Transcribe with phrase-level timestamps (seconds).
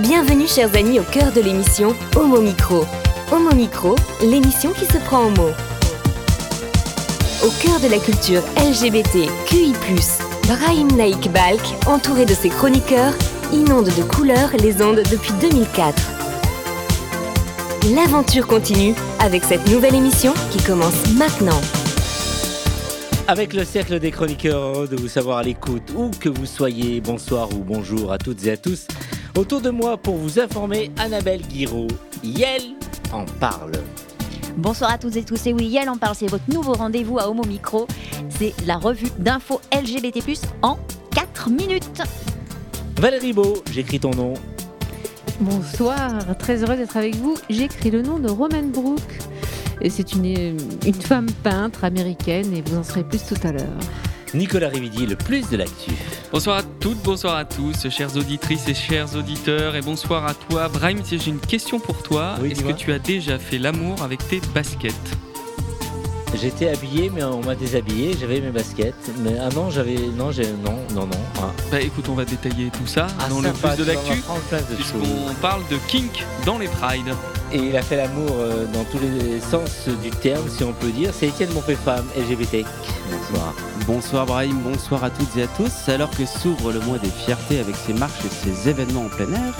[0.00, 2.84] Bienvenue chers amis au cœur de l'émission Homo Micro.
[3.30, 5.52] Homo Micro, l'émission qui se prend en mots.
[7.44, 9.72] Au cœur de la culture LGBT, QI+,
[10.48, 13.14] Brahim Naik Balk, entouré de ses chroniqueurs,
[13.52, 16.02] inonde de couleurs les ondes depuis 2004.
[17.94, 21.60] L'aventure continue avec cette nouvelle émission qui commence maintenant.
[23.28, 27.48] Avec le cercle des chroniqueurs, de vous savoir à l'écoute, où que vous soyez, bonsoir
[27.54, 28.86] ou bonjour à toutes et à tous.
[29.36, 31.88] Autour de moi pour vous informer, Annabelle Guiraud.
[32.22, 32.62] Yel
[33.12, 33.72] en parle.
[34.56, 37.28] Bonsoir à toutes et tous, et oui, Yel en parle, c'est votre nouveau rendez-vous à
[37.28, 37.88] Homo Micro.
[38.28, 40.22] C'est la revue d'infos LGBT+,
[40.62, 40.78] en
[41.10, 42.02] 4 minutes.
[43.00, 44.34] Valérie Beau, j'écris ton nom.
[45.40, 47.34] Bonsoir, très heureux d'être avec vous.
[47.50, 49.00] J'écris le nom de Roman Brooke.
[49.80, 53.80] Et c'est une, une femme peintre américaine et vous en saurez plus tout à l'heure.
[54.34, 55.92] Nicolas Rividi, le plus de l'actu.
[56.32, 60.68] Bonsoir à toutes, bonsoir à tous, chères auditrices et chers auditeurs, et bonsoir à toi.
[60.68, 62.34] Brahim, si j'ai une question pour toi.
[62.40, 64.94] Oui, Est-ce que tu as déjà fait l'amour avec tes baskets?
[66.40, 68.16] J'étais habillé, mais on m'a déshabillé.
[68.18, 68.92] J'avais mes baskets.
[69.20, 69.94] Mais ah non, j'avais.
[70.16, 70.48] Non, j'ai.
[70.64, 71.20] Non, non, non.
[71.38, 74.20] Ah, Bah écoute, on va détailler tout ça Ah, dans le plus de l'actu,
[74.74, 77.14] puisqu'on parle de kink dans les prides.
[77.54, 80.90] Et il a fait l'amour euh, dans tous les sens du terme, si on peut
[80.90, 81.14] dire.
[81.14, 82.66] C'est Étienne Monpé-Femme, LGBT.
[83.08, 83.54] Bonsoir.
[83.86, 85.88] Bonsoir Brahim, bonsoir à toutes et à tous.
[85.88, 89.32] Alors que s'ouvre le mois des fiertés avec ses marches et ses événements en plein
[89.32, 89.54] air,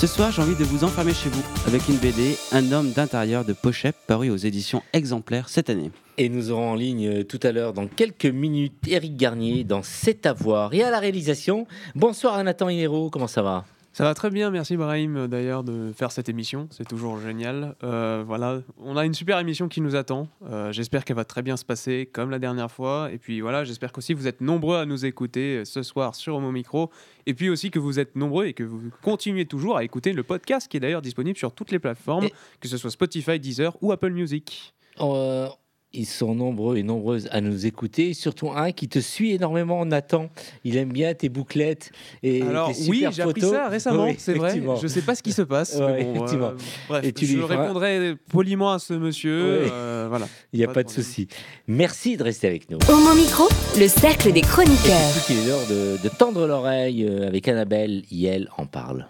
[0.00, 3.44] ce soir j'ai envie de vous enfermer chez vous avec une BD, Un homme d'intérieur
[3.44, 5.90] de Pochette, paru aux éditions exemplaires cette année.
[6.16, 9.82] Et nous aurons en ligne euh, tout à l'heure, dans quelques minutes, Éric Garnier dans
[9.82, 10.72] C'est à voir.
[10.72, 13.66] Et à la réalisation, bonsoir à Nathan Hinero, comment ça va?
[13.96, 17.76] Ça va très bien, merci Brahim euh, d'ailleurs de faire cette émission, c'est toujours génial.
[17.84, 20.26] Euh, voilà, on a une super émission qui nous attend.
[20.50, 23.10] Euh, j'espère qu'elle va très bien se passer comme la dernière fois.
[23.12, 26.50] Et puis voilà, j'espère qu'aussi vous êtes nombreux à nous écouter ce soir sur Homo
[26.50, 26.90] Micro.
[27.26, 30.24] Et puis aussi que vous êtes nombreux et que vous continuez toujours à écouter le
[30.24, 33.76] podcast qui est d'ailleurs disponible sur toutes les plateformes, Et- que ce soit Spotify, Deezer
[33.80, 34.74] ou Apple Music.
[35.00, 35.46] Euh,
[35.94, 40.28] Ils sont nombreux et nombreuses à nous écouter, surtout un qui te suit énormément, Nathan.
[40.64, 41.90] Il aime bien tes bouclettes
[42.22, 44.60] et Alors tes oui, super j'ai appris ça récemment, Oui, c'est vrai.
[44.82, 45.76] Je sais pas ce qui se passe.
[45.80, 46.48] Ouais, mais bon, effectivement.
[46.48, 46.56] euh,
[46.88, 49.60] bref, Et tu je lui feras- répondrai poliment à ce monsieur.
[49.62, 49.68] Ouais.
[49.70, 50.26] euh, voilà.
[50.52, 51.28] Il n'y a Pas pas de souci.
[51.68, 52.78] Merci de rester avec nous.
[52.88, 53.44] Homo Micro,
[53.78, 55.24] le cercle des chroniqueurs.
[55.26, 58.02] Qu'il est l'heure de, de tendre l'oreille euh, avec Annabelle.
[58.10, 59.08] Yel en parle.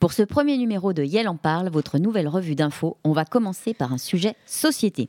[0.00, 3.74] Pour ce premier numéro de Yel en parle, votre nouvelle revue d'infos, on va commencer
[3.74, 5.08] par un sujet société.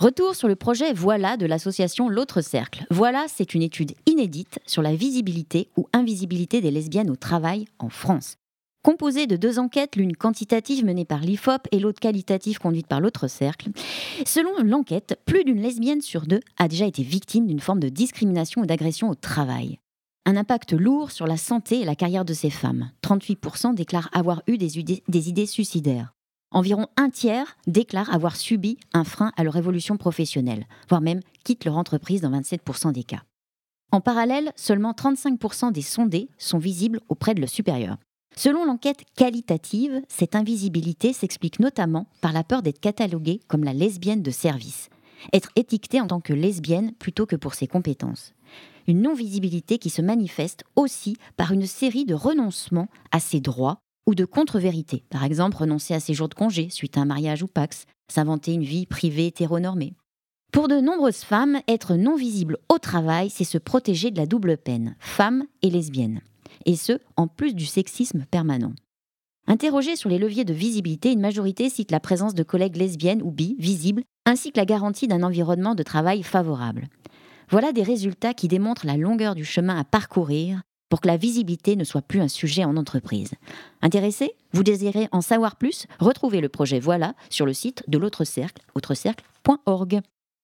[0.00, 2.86] Retour sur le projet Voilà de l'association L'autre cercle.
[2.90, 7.90] Voilà, c'est une étude inédite sur la visibilité ou invisibilité des lesbiennes au travail en
[7.90, 8.36] France.
[8.82, 13.28] Composée de deux enquêtes, l'une quantitative menée par l'IFOP et l'autre qualitative conduite par l'autre
[13.28, 13.68] cercle.
[14.24, 18.62] Selon l'enquête, plus d'une lesbienne sur deux a déjà été victime d'une forme de discrimination
[18.62, 19.80] ou d'agression au travail.
[20.24, 22.90] Un impact lourd sur la santé et la carrière de ces femmes.
[23.04, 26.14] 38% déclarent avoir eu des idées, des idées suicidaires.
[26.52, 31.64] Environ un tiers déclarent avoir subi un frein à leur évolution professionnelle, voire même quittent
[31.64, 33.22] leur entreprise dans 27% des cas.
[33.92, 37.96] En parallèle, seulement 35% des sondés sont visibles auprès de leur supérieur.
[38.36, 44.22] Selon l'enquête qualitative, cette invisibilité s'explique notamment par la peur d'être cataloguée comme la lesbienne
[44.22, 44.88] de service,
[45.32, 48.32] être étiquetée en tant que lesbienne plutôt que pour ses compétences
[48.90, 54.14] une non-visibilité qui se manifeste aussi par une série de renoncements à ses droits ou
[54.14, 55.04] de contre-vérités.
[55.10, 58.52] Par exemple, renoncer à ses jours de congé suite à un mariage ou pax, s'inventer
[58.52, 59.94] une vie privée hétéronormée.
[60.52, 64.56] Pour de nombreuses femmes, être non visible au travail, c'est se protéger de la double
[64.56, 66.22] peine, femme et lesbienne.
[66.66, 68.72] Et ce, en plus du sexisme permanent.
[69.46, 73.30] Interrogée sur les leviers de visibilité, une majorité cite la présence de collègues lesbiennes ou
[73.30, 76.88] bi visibles, ainsi que la garantie d'un environnement de travail favorable.
[77.48, 81.76] Voilà des résultats qui démontrent la longueur du chemin à parcourir pour que la visibilité
[81.76, 83.30] ne soit plus un sujet en entreprise.
[83.80, 84.34] Intéressé?
[84.52, 85.86] Vous désirez en savoir plus?
[85.98, 90.00] Retrouvez le projet Voilà sur le site de l'autre cercle, autrecercle.org.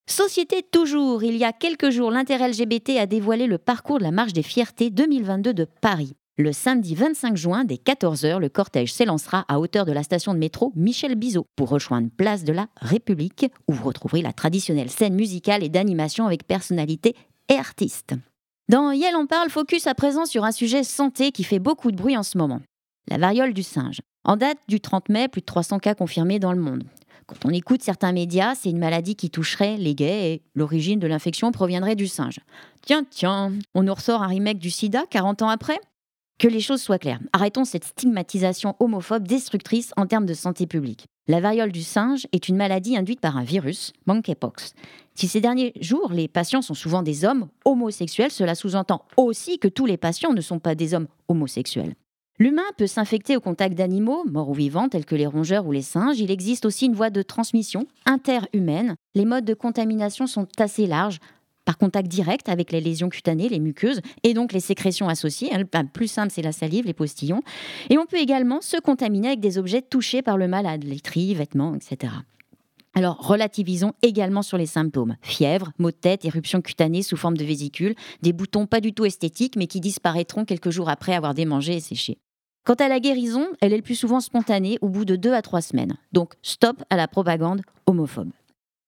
[0.09, 4.13] Société toujours, il y a quelques jours, l'intérêt LGBT a dévoilé le parcours de la
[4.13, 6.15] Marche des Fiertés 2022 de Paris.
[6.39, 10.39] Le samedi 25 juin, dès 14h, le cortège s'élancera à hauteur de la station de
[10.39, 15.15] métro Michel Bizot pour rejoindre Place de la République, où vous retrouverez la traditionnelle scène
[15.15, 17.17] musicale et d'animation avec personnalités
[17.49, 18.15] et artistes.
[18.69, 21.97] Dans Yel en parle, focus à présent sur un sujet santé qui fait beaucoup de
[21.97, 22.61] bruit en ce moment.
[23.09, 24.01] La variole du singe.
[24.25, 26.83] En date du 30 mai, plus de 300 cas confirmés dans le monde.
[27.27, 31.07] Quand on écoute certains médias, c'est une maladie qui toucherait les gays et l'origine de
[31.07, 32.41] l'infection proviendrait du singe.
[32.83, 35.79] Tiens, tiens, on nous ressort un remake du sida 40 ans après?
[36.41, 37.21] Que les choses soient claires.
[37.33, 41.07] Arrêtons cette stigmatisation homophobe destructrice en termes de santé publique.
[41.29, 44.75] La variole du singe est une maladie induite par un virus, monkeypox.
[45.17, 49.67] Si ces derniers jours, les patients sont souvent des hommes homosexuels, cela sous-entend aussi que
[49.67, 51.95] tous les patients ne sont pas des hommes homosexuels.
[52.39, 55.81] L'humain peut s'infecter au contact d'animaux, morts ou vivants, tels que les rongeurs ou les
[55.81, 56.21] singes.
[56.21, 58.95] Il existe aussi une voie de transmission interhumaine.
[59.15, 61.19] Les modes de contamination sont assez larges,
[61.65, 65.51] par contact direct avec les lésions cutanées, les muqueuses, et donc les sécrétions associées.
[65.57, 67.41] Le plus simple, c'est la salive, les postillons.
[67.89, 71.75] Et on peut également se contaminer avec des objets touchés par le malade, laiterie, vêtements,
[71.75, 72.13] etc.
[72.97, 75.17] Alors, relativisons également sur les symptômes.
[75.21, 79.05] Fièvre, maux de tête, éruption cutanée sous forme de vésicule, des boutons pas du tout
[79.05, 82.17] esthétiques mais qui disparaîtront quelques jours après avoir démangé et séché.
[82.65, 85.43] Quant à la guérison, elle est le plus souvent spontanée au bout de deux à
[85.43, 85.99] trois semaines.
[86.13, 88.31] Donc, stop à la propagande homophobe.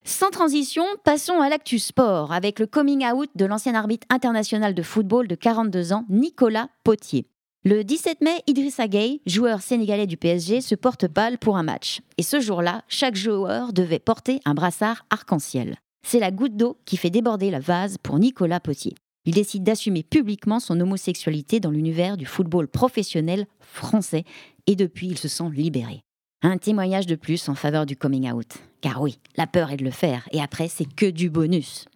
[0.05, 4.83] Sans transition, passons à l'actu sport avec le coming out de l'ancien arbitre international de
[4.83, 7.27] football de 42 ans, Nicolas Potier.
[7.65, 12.01] Le 17 mai, Idrissa Gueye, joueur sénégalais du PSG, se porte pâle pour un match.
[12.17, 15.77] Et ce jour-là, chaque joueur devait porter un brassard arc-en-ciel.
[16.07, 18.95] C'est la goutte d'eau qui fait déborder la vase pour Nicolas Potier.
[19.25, 24.23] Il décide d'assumer publiquement son homosexualité dans l'univers du football professionnel français
[24.69, 26.03] et depuis il se sent libéré.
[26.43, 28.55] Un témoignage de plus en faveur du coming out.
[28.81, 31.87] Car oui, la peur est de le faire et après c'est que du bonus.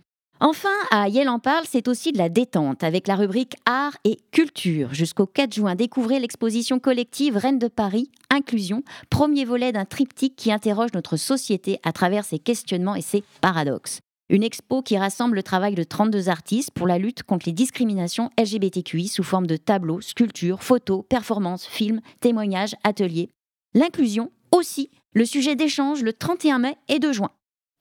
[0.45, 4.19] Enfin, à Yel en parle, c'est aussi de la détente avec la rubrique Art et
[4.33, 4.93] Culture.
[4.93, 10.51] Jusqu'au 4 juin, découvrez l'exposition collective Reine de Paris, Inclusion, premier volet d'un triptyque qui
[10.51, 14.01] interroge notre société à travers ses questionnements et ses paradoxes.
[14.31, 18.31] Une expo qui rassemble le travail de 32 artistes pour la lutte contre les discriminations
[18.37, 23.31] LGBTQI sous forme de tableaux, sculptures, photos, performances, films, témoignages, ateliers.
[23.75, 27.31] L'inclusion aussi, le sujet d'échange le 31 mai et 2 juin.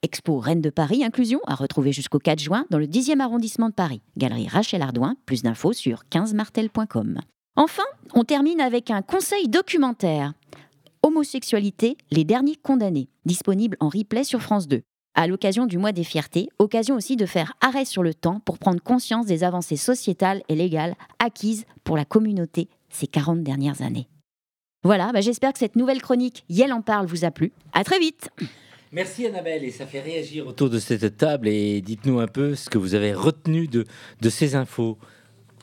[0.03, 3.73] Expo Reine de Paris Inclusion à retrouver jusqu'au 4 juin dans le 10e arrondissement de
[3.73, 4.01] Paris.
[4.17, 7.19] Galerie Rachel Ardouin, plus d'infos sur 15martel.com.
[7.55, 7.83] Enfin,
[8.15, 10.33] on termine avec un conseil documentaire.
[11.03, 14.81] Homosexualité, les derniers condamnés, disponible en replay sur France 2.
[15.13, 18.57] À l'occasion du mois des fiertés, occasion aussi de faire arrêt sur le temps pour
[18.57, 24.07] prendre conscience des avancées sociétales et légales acquises pour la communauté ces 40 dernières années.
[24.83, 27.51] Voilà, bah, j'espère que cette nouvelle chronique Yel en parle vous a plu.
[27.73, 28.29] À très vite
[28.93, 31.47] Merci Annabelle, et ça fait réagir autour de cette table.
[31.47, 33.85] Et dites-nous un peu ce que vous avez retenu de,
[34.19, 34.97] de ces infos,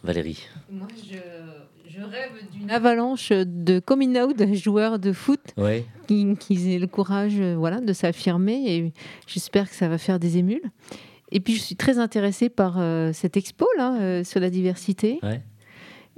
[0.02, 0.48] Valérie.
[0.70, 5.40] Moi, je, rêve d'une avalanche de coming out de joueurs de foot
[6.06, 8.62] qui, qui, aient le courage euh, voilà, de s'affirmer.
[8.66, 8.92] Et
[9.26, 10.70] j'espère que ça va faire des émules.
[11.30, 15.20] Et puis, je suis très intéressée par euh, cette expo là, euh, sur la diversité.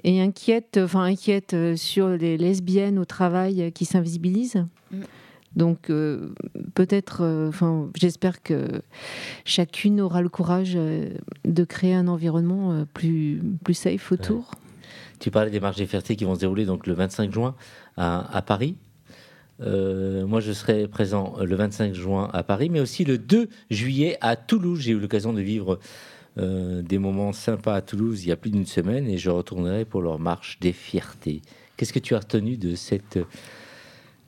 [0.04, 4.64] Et inquiète, enfin inquiète sur les lesbiennes au travail qui s'invisibilisent.
[5.56, 6.32] Donc euh,
[6.74, 8.82] peut-être, euh, enfin, j'espère que
[9.44, 11.10] chacune aura le courage euh,
[11.44, 14.52] de créer un environnement plus, plus safe autour.
[15.18, 17.54] Tu parlais des marches des fiertés qui vont se dérouler donc le 25 juin
[17.96, 18.76] à, Paris.
[19.58, 24.36] moi, je serai présent le 25 juin à Paris, mais aussi le 2 juillet à
[24.36, 24.80] Toulouse.
[24.80, 25.78] J'ai eu l'occasion de vivre
[26.38, 30.00] des moments sympas à Toulouse il y a plus d'une semaine et je retournerai pour
[30.00, 31.42] leur marche des fiertés.
[31.76, 33.18] Qu'est-ce que tu as retenu de cette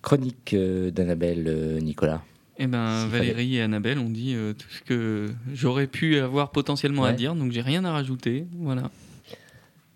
[0.02, 2.22] Chronique euh, d'Annabelle, euh, Nicolas.
[2.58, 7.04] Eh ben, Valérie et Annabelle ont dit euh, tout ce que j'aurais pu avoir potentiellement
[7.04, 8.46] à dire, donc j'ai rien à rajouter.
[8.58, 8.90] Voilà.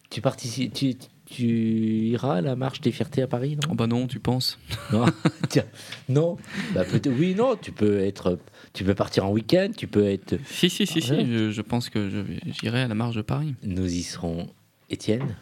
[0.09, 3.69] Tu participes, tu, iras à la marche des fiertés à Paris, non?
[3.73, 4.59] Oh Bah non, tu penses
[4.93, 5.07] Non,
[5.49, 5.67] tiens,
[6.09, 6.39] non.
[6.73, 6.85] Bah,
[7.19, 7.57] oui, non.
[7.61, 8.39] Tu peux être,
[8.73, 10.39] tu peux partir en week-end, tu peux être.
[10.47, 11.53] Si, si, si, si.
[11.53, 13.55] Je, pense que j'irai à la marche de Paris.
[13.65, 14.49] Nous y serons.
[14.89, 15.37] Étienne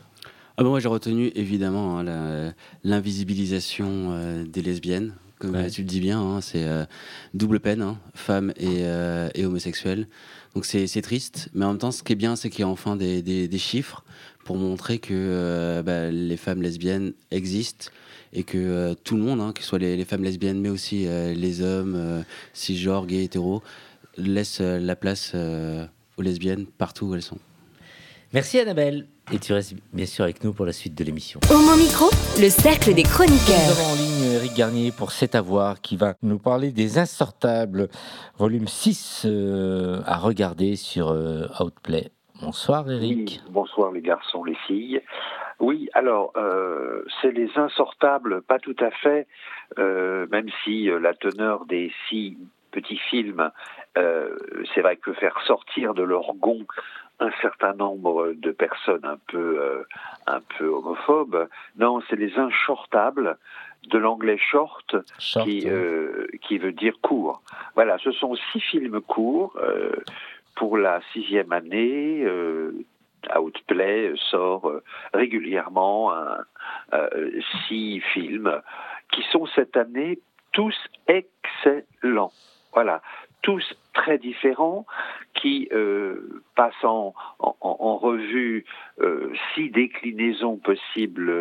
[0.57, 5.99] ah bah moi j'ai retenu évidemment hein, l'invisibilisation euh, des lesbiennes, comme tu le dis
[5.99, 6.85] bien, hein, c'est euh,
[7.35, 10.07] double peine, hein, femmes et, euh, et, homosexuels.
[10.55, 12.69] Donc c'est triste, mais en même temps ce qui est bien c'est qu'il y a
[12.69, 14.05] enfin des, des, chiffres
[14.45, 17.91] pour montrer que bah, les femmes lesbiennes existent
[18.33, 21.63] et que tout le monde, que ce soit les, les, femmes lesbiennes mais aussi les
[21.63, 23.65] hommes, cisgenres, gays, hétéros,
[24.17, 27.39] laisse la place aux lesbiennes partout où elles sont.
[28.33, 29.09] Merci Annabelle.
[29.33, 31.41] Et tu restes bien sûr avec nous pour la suite de l'émission.
[31.51, 33.57] Au mon micro, le cercle des chroniqueurs.
[33.67, 36.99] Nous avons en ligne Eric Garnier pour C'est à voir qui va nous parler des
[36.99, 37.89] Insortables,
[38.37, 42.11] volume 6 euh, à regarder sur euh, Outplay.
[42.43, 43.41] Bonsoir Eric.
[43.49, 45.01] bonsoir les garçons, les filles.
[45.59, 49.27] Oui, alors euh, c'est les Insortables, pas tout à fait,
[49.79, 52.37] même si la teneur des six
[52.75, 53.51] petits films,
[53.95, 56.67] c'est vrai que faire sortir de leur gond
[57.21, 59.83] un certain nombre de personnes un peu, euh,
[60.27, 61.49] un peu homophobes.
[61.77, 63.39] Non, c'est les inshortables
[63.91, 67.43] de l'anglais short, qui, euh, qui veut dire court.
[67.75, 69.93] Voilà, ce sont six films courts euh,
[70.57, 72.27] pour la sixième année.
[73.35, 74.71] Outplay sort
[75.15, 76.13] régulièrement
[77.67, 78.61] six films
[79.11, 80.19] qui sont cette année
[80.53, 80.77] tous
[81.09, 82.33] excellents.
[82.75, 83.03] Voilà,
[83.43, 84.85] tous très différents,
[85.35, 87.15] qui euh, passent en,
[87.61, 88.65] revue
[89.55, 91.33] six déclinaisons possibles,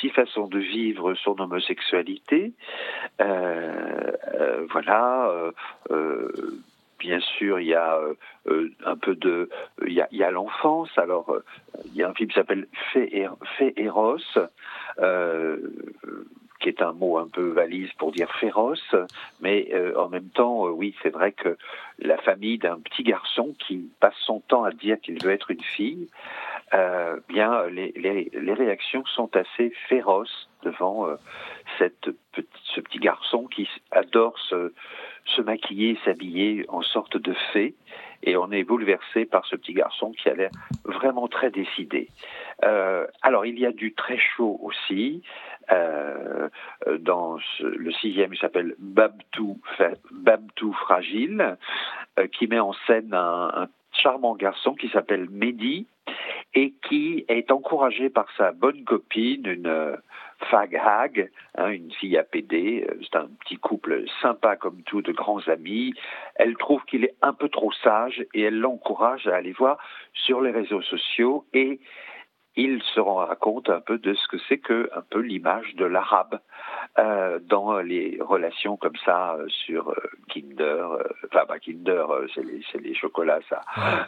[0.00, 2.52] six façons de vivre son homosexualité.
[4.70, 5.52] voilà
[6.98, 7.98] bien sûr, il y a
[8.86, 9.50] un peu de,
[9.86, 10.88] il y a, l'enfance.
[10.96, 11.36] Alors,
[11.86, 12.66] il y a un film qui s'appelle
[13.76, 14.18] Eros,
[16.64, 18.94] qui est un mot un peu valise pour dire féroce,
[19.42, 21.58] mais euh, en même temps, euh, oui, c'est vrai que
[21.98, 25.62] la famille d'un petit garçon qui passe son temps à dire qu'il veut être une
[25.62, 26.08] fille,
[26.72, 31.06] euh, bien, les, réactions sont assez féroces devant
[31.78, 34.72] ce petit garçon qui adore se,
[35.26, 37.74] se maquiller, s'habiller en sorte de fée,
[38.24, 40.50] et on est bouleversé par ce petit garçon qui a l'air
[40.84, 42.08] vraiment très décidé.
[43.22, 45.22] alors, il y a du très chaud aussi.
[45.72, 46.48] Euh,
[46.98, 49.60] dans le sixième, il s'appelle Babtou,
[50.12, 51.56] Babtou Fragile,
[52.18, 55.86] euh, qui met en scène un, charmant garçon qui s'appelle Mehdi
[56.54, 59.96] et qui est encouragé par sa bonne copine, une euh,
[60.50, 62.86] fag hag, hein, une fille APD.
[63.02, 65.94] C'est un petit couple sympa comme tout, de grands amis.
[66.36, 69.78] Elle trouve qu'il est un peu trop sage et elle l'encourage à aller voir
[70.12, 71.80] sur les réseaux sociaux et
[72.56, 75.84] il se rend compte un peu de ce que c'est que un peu l'image de
[75.84, 76.38] l'arabe
[76.98, 79.94] euh, dans les relations comme ça euh, sur euh,
[80.28, 83.62] Kinder, euh, enfin pas Kinder, c'est les, les, chocolats ça.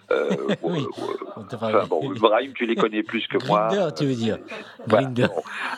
[0.62, 0.86] oui.
[1.34, 3.68] enfin, bon, Brahim, tu les connais plus que moi.
[3.70, 4.38] Kinder, tu veux dire.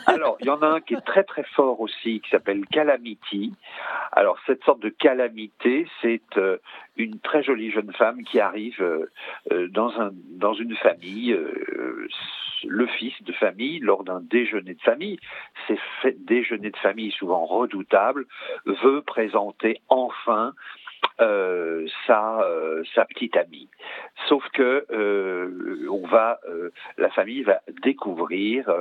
[0.05, 3.53] Alors, il y en a un qui est très très fort aussi, qui s'appelle Calamity.
[4.11, 6.21] Alors, cette sorte de calamité, c'est
[6.95, 8.83] une très jolie jeune femme qui arrive
[9.71, 11.35] dans, un, dans une famille
[12.67, 15.19] le fils de famille, lors d'un déjeuner de famille,
[15.67, 15.77] ces
[16.11, 18.25] déjeuners de famille souvent redoutables,
[18.65, 20.53] veut présenter enfin
[21.21, 23.67] euh, sa, euh, sa petite amie.
[24.29, 26.39] Sauf que euh, on va,
[26.97, 28.71] la famille va découvrir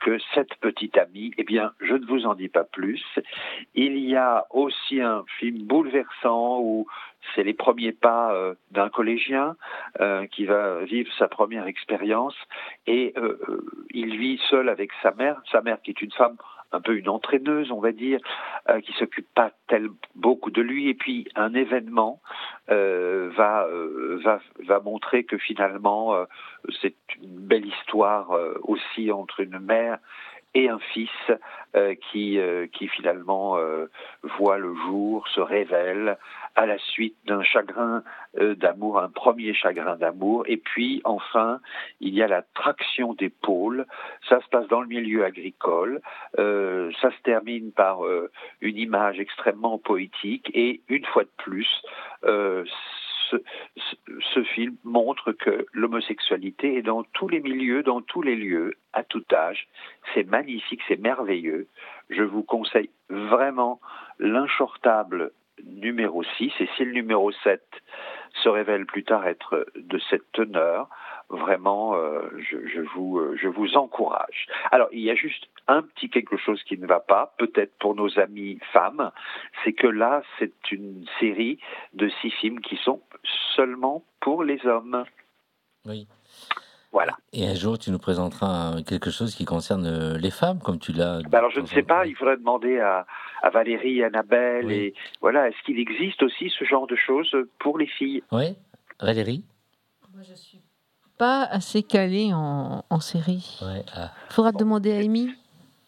[0.00, 3.02] que cette petite amie, eh bien, je ne vous en dis pas plus.
[3.74, 6.86] Il y a aussi un film bouleversant où
[7.34, 8.34] c'est les premiers pas
[8.70, 9.56] d'un collégien
[10.30, 12.36] qui va vivre sa première expérience
[12.86, 13.14] et
[13.90, 16.36] il vit seul avec sa mère, sa mère qui est une femme
[16.72, 18.20] un peu une entraîneuse, on va dire,
[18.68, 20.88] euh, qui s'occupe pas tel beaucoup de lui.
[20.88, 22.20] Et puis un événement
[22.70, 26.14] euh, va, euh, va va montrer que finalement
[26.80, 28.30] c'est une belle histoire
[28.62, 29.98] aussi entre une mère
[30.54, 31.10] et un fils
[31.76, 33.86] euh, qui, euh, qui finalement euh,
[34.38, 36.18] voit le jour, se révèle
[36.54, 38.02] à la suite d'un chagrin
[38.34, 40.44] d'amour, un premier chagrin d'amour.
[40.46, 41.60] Et puis enfin,
[42.00, 43.86] il y a la traction d'épaule.
[44.28, 46.00] Ça se passe dans le milieu agricole.
[46.36, 48.00] ça se termine par
[48.60, 50.50] une image extrêmement poétique.
[50.54, 51.82] Et une fois de plus,
[54.34, 59.02] ce, film montre que l'homosexualité est dans tous les milieux, dans tous les lieux, à
[59.02, 59.68] tout âge.
[60.14, 61.68] C'est magnifique, c'est merveilleux.
[62.10, 63.80] Je vous conseille vraiment
[64.18, 65.32] l'inshortable
[65.64, 66.52] numéro 6.
[66.60, 67.62] Et si le numéro 7
[68.42, 70.88] se révèle plus tard être de cette teneur,
[71.28, 74.46] vraiment, euh, je, vous, euh, je vous encourage.
[74.70, 77.94] Alors, il y a juste un petit quelque chose qui ne va pas, peut-être pour
[77.94, 79.10] nos amis femmes,
[79.64, 81.58] c'est que là, c'est une série
[81.94, 83.00] de six films qui sont
[83.54, 85.04] seulement pour les hommes.
[85.86, 86.06] Oui.
[86.92, 87.16] Voilà.
[87.32, 90.92] Et un jour, tu nous présenteras quelque chose qui concerne euh, les femmes, comme tu
[90.92, 91.22] l'as.
[91.22, 92.04] Ben alors, je ne sais pas.
[92.06, 93.06] Il faudrait demander à,
[93.42, 95.48] à Valérie, Annabelle, et voilà.
[95.48, 98.22] Est-ce qu'il existe aussi ce genre de choses pour les filles?
[98.30, 98.56] Oui,
[99.00, 99.42] Valérie?
[100.14, 100.60] Moi, je suis
[101.16, 103.58] pas assez calée en, en série.
[103.62, 104.10] Il ah.
[104.28, 105.30] faudra demander à Amy.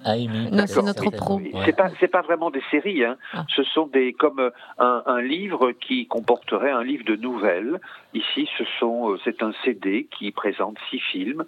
[0.05, 1.41] Ah, non, c'est notre pro.
[1.65, 3.05] C'est pas, c'est pas vraiment des séries.
[3.05, 3.17] Hein.
[3.33, 3.45] Ah.
[3.55, 7.81] Ce sont des comme euh, un, un, livre qui comporterait un livre de nouvelles.
[8.13, 11.45] Ici, ce sont, euh, c'est un CD qui présente six films,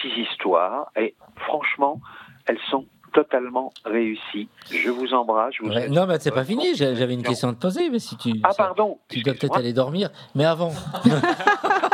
[0.00, 2.00] six histoires, et franchement,
[2.46, 4.48] elles sont totalement réussi.
[4.70, 5.54] Je vous embrasse.
[5.90, 6.74] non, mais c'est pas fini.
[6.74, 7.90] J'avais une question à te poser.
[7.90, 8.98] Mais si tu, ah, pardon.
[9.08, 10.10] Tu dois peut-être aller dormir.
[10.34, 10.72] Mais avant.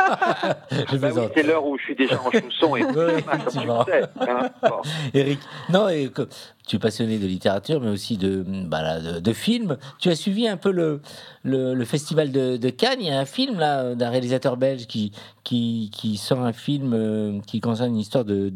[0.99, 2.75] bah c'est l'heure où je suis déjà en chausson.
[2.75, 2.83] Et
[4.21, 4.55] hein.
[5.13, 6.09] Eric, non, et,
[6.67, 9.77] tu es passionné de littérature, mais aussi de, bah, de, films.
[9.99, 10.99] Tu as suivi un peu le,
[11.43, 12.99] le, festival de, Cannes.
[12.99, 15.13] Il y a un film là d'un réalisateur belge qui,
[15.45, 18.51] qui, qui sort un film euh, qui concerne une histoire de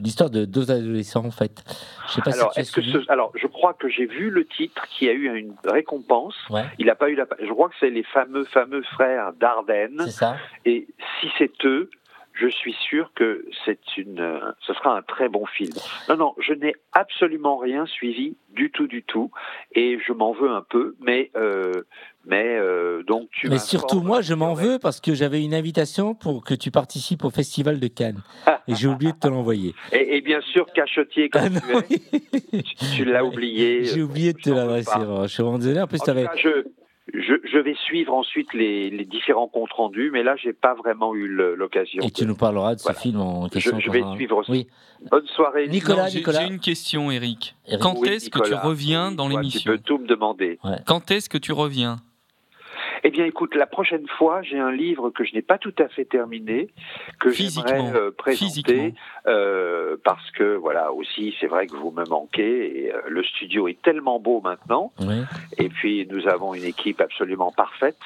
[0.00, 1.64] l'histoire de deux adolescents en fait.
[2.06, 4.86] Je sais pas alors, si tu que alors, je crois que j'ai vu le titre
[4.96, 6.36] qui a eu une récompense.
[6.78, 7.26] Il n'a pas eu la.
[7.40, 10.02] Je crois que c'est les fameux fameux frères Dardenne.
[10.04, 10.36] C'est ça.
[10.64, 10.86] Et
[11.20, 11.90] si c'est eux,
[12.40, 15.72] je suis sûr que c'est une, ce sera un très bon film.
[16.08, 19.30] Non, non, je n'ai absolument rien suivi du tout, du tout,
[19.72, 21.72] et je m'en veux un peu, mais euh,
[22.24, 23.48] mais euh, donc tu.
[23.48, 27.24] Mais surtout moi, je m'en veux parce que j'avais une invitation pour que tu participes
[27.24, 28.22] au festival de Cannes
[28.68, 29.74] et j'ai oublié de te l'envoyer.
[29.92, 32.62] Et, bien sûr, cachotier comme ah tu
[32.96, 33.84] tu, l'as oublié.
[33.84, 34.90] J'ai oublié de te l'adresser.
[35.22, 35.80] Je suis vraiment désolé.
[35.80, 36.64] En plus, en je,
[37.52, 42.02] je, vais suivre ensuite les, différents comptes rendus, mais là, j'ai pas vraiment eu l'occasion.
[42.02, 43.78] Et tu nous parleras de ce film en question.
[43.78, 44.50] Je, vais suivre aussi.
[44.50, 44.66] Oui.
[45.10, 45.68] Bonne soirée.
[45.68, 47.56] Nicolas, J'ai une question, Eric.
[47.80, 50.58] Quand est-ce que tu reviens dans l'émission Tu peux tout me demander.
[50.86, 51.98] Quand est-ce que tu reviens?
[53.04, 55.88] Eh bien, écoute, la prochaine fois, j'ai un livre que je n'ai pas tout à
[55.88, 56.68] fait terminé,
[57.20, 58.94] que j'aimerais euh, présenter,
[59.26, 63.68] euh, parce que, voilà, aussi, c'est vrai que vous me manquez, et euh, le studio
[63.68, 64.92] est tellement beau maintenant,
[65.58, 67.98] et puis nous avons une équipe absolument parfaite,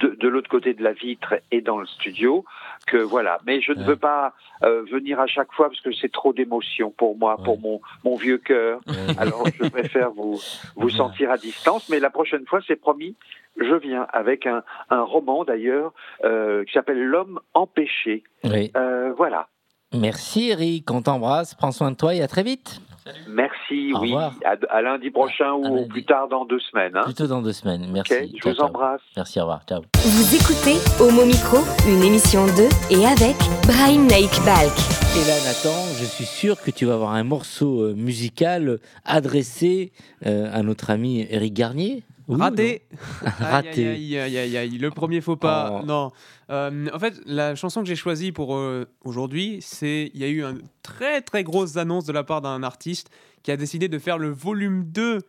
[0.00, 2.44] de, l'autre côté de la vitre et dans le studio,
[2.86, 3.38] que voilà.
[3.46, 7.16] Mais je ne veux pas venir à chaque fois parce que c'est trop d'émotion pour
[7.16, 8.80] moi, pour mon, mon vieux cœur.
[9.18, 10.40] Alors, je préfère vous,
[10.76, 13.16] vous sentir à distance, mais la prochaine fois, c'est promis,
[13.58, 15.92] je viens avec un, un roman d'ailleurs
[16.24, 18.22] euh, qui s'appelle L'homme empêché.
[18.44, 18.70] Oui.
[18.76, 19.48] Euh, voilà.
[19.92, 22.80] Merci Eric, on t'embrasse, prends soin de toi et à très vite.
[23.28, 24.14] Merci, oui.
[24.44, 26.96] À, lundi prochain ou plus tard dans deux semaines.
[26.96, 27.02] Hein.
[27.04, 28.36] Plutôt dans deux semaines, merci.
[28.42, 29.00] je vous embrasse.
[29.16, 29.82] Merci, au revoir, ciao.
[29.96, 34.72] Vous écoutez Homo Micro, une émission de et avec Brian Naik Balk.
[35.16, 39.92] Et là, Nathan, je suis sûr que tu vas avoir un morceau euh, musical adressé
[40.24, 42.04] à notre ami Eric Garnier.
[42.36, 42.82] Raté.
[43.22, 43.88] Raté.
[43.88, 45.80] Aïe, aïe, aïe, aïe, Le premier faux pas.
[45.80, 45.86] Oh.
[45.86, 46.12] Non.
[46.50, 50.28] Euh, en fait, la chanson que j'ai choisie pour euh, aujourd'hui, c'est il y a
[50.28, 53.10] eu une très très grosse annonce de la part d'un artiste
[53.42, 55.20] qui a décidé de faire le volume 2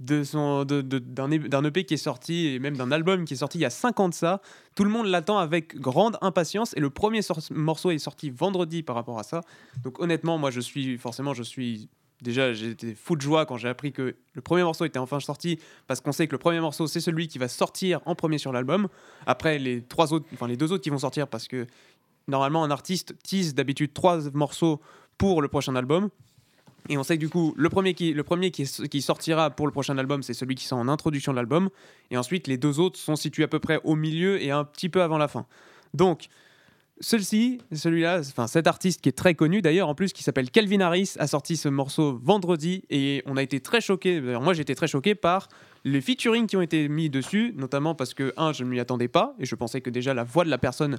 [0.00, 3.58] de son d'un de, EP qui est sorti et même d'un album qui est sorti
[3.58, 4.40] il y a 5 ans de ça.
[4.74, 7.20] Tout le monde l'attend avec grande impatience et le premier
[7.52, 9.42] morceau est sorti vendredi par rapport à ça.
[9.84, 11.88] Donc honnêtement, moi je suis forcément je suis
[12.24, 15.60] déjà, j'étais fou de joie quand j'ai appris que le premier morceau était enfin sorti,
[15.86, 18.52] parce qu'on sait que le premier morceau, c'est celui qui va sortir en premier sur
[18.52, 18.88] l'album.
[19.26, 21.66] Après, les, trois autres, enfin, les deux autres qui vont sortir, parce que
[22.26, 24.80] normalement, un artiste tease d'habitude trois morceaux
[25.18, 26.08] pour le prochain album.
[26.88, 29.66] Et on sait que du coup, le premier qui, le premier qui, qui sortira pour
[29.66, 31.70] le prochain album, c'est celui qui sort en introduction de l'album.
[32.10, 34.88] Et ensuite, les deux autres sont situés à peu près au milieu et un petit
[34.88, 35.46] peu avant la fin.
[35.94, 36.28] Donc,
[37.00, 40.80] celui-ci, celui-là, enfin cet artiste qui est très connu d'ailleurs, en plus qui s'appelle Calvin
[40.80, 44.20] Harris, a sorti ce morceau vendredi et on a été très choqué.
[44.20, 45.48] Moi, j'étais très choqué par
[45.84, 49.08] les featuring qui ont été mis dessus, notamment parce que un, je ne m'y attendais
[49.08, 50.98] pas et je pensais que déjà la voix de la personne,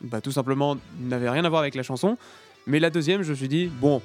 [0.00, 2.18] bah, tout simplement, n'avait rien à voir avec la chanson.
[2.66, 4.02] Mais la deuxième, je me suis dit bon,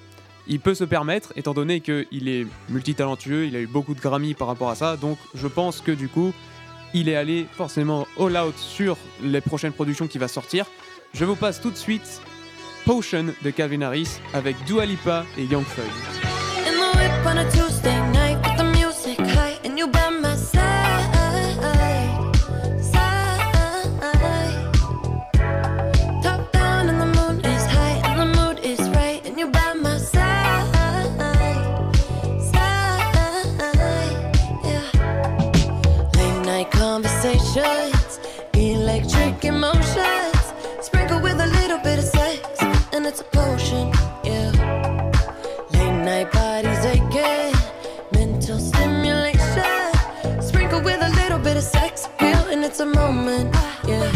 [0.47, 4.33] il peut se permettre, étant donné qu'il est multitalentueux, il a eu beaucoup de Grammy
[4.33, 6.31] par rapport à ça, donc je pense que du coup,
[6.93, 10.67] il est allé forcément all out sur les prochaines productions qui va sortir.
[11.13, 12.21] Je vous passe tout de suite
[12.85, 15.63] Potion de Calvin Harris avec Dua Lipa et Young.
[52.73, 53.53] it's a moment.
[53.85, 54.11] Yeah.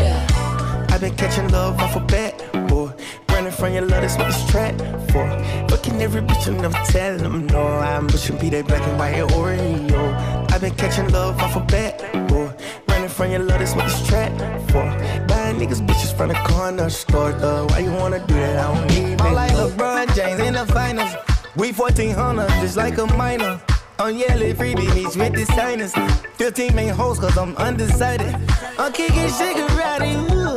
[0.00, 0.86] yeah.
[0.88, 2.32] I've been catching love off a bat,
[2.66, 2.90] boy.
[3.28, 4.80] Running from your love, that's what it's trapped
[5.12, 5.28] for.
[5.68, 7.66] Fucking every bitch and I'm them no.
[7.66, 10.50] I'm pushing be that black and white Oreo.
[10.50, 12.50] I've been catching love off a bat, boy.
[12.88, 14.84] Running from your love, that's what it's trapped for.
[15.28, 17.66] Buying niggas bitches from the corner store, though.
[17.66, 18.64] Why you wanna do that?
[18.64, 19.20] I don't need it.
[19.20, 21.14] I'm like LeBron James in the finals.
[21.54, 23.60] We 1400, just like a minor.
[24.06, 25.92] Yellow freebie meets with the signers.
[26.36, 28.34] 15 main hoes cause I'm undecided.
[28.78, 30.56] I'm kicking cigarette, ooh.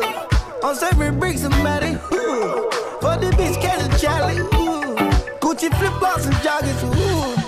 [0.63, 2.69] I'm serving bricks matty, ooh.
[3.01, 4.36] For the bitch, catch a Charlie.
[5.41, 7.40] Gucci flip flops and joggers, ooh.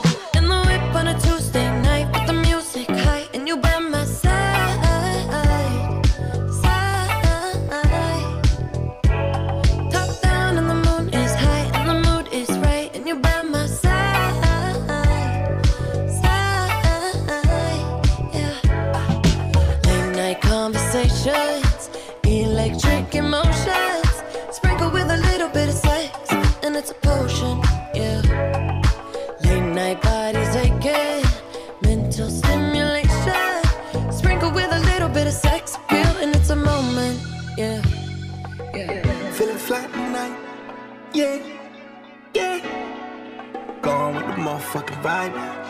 [45.13, 45.62] I.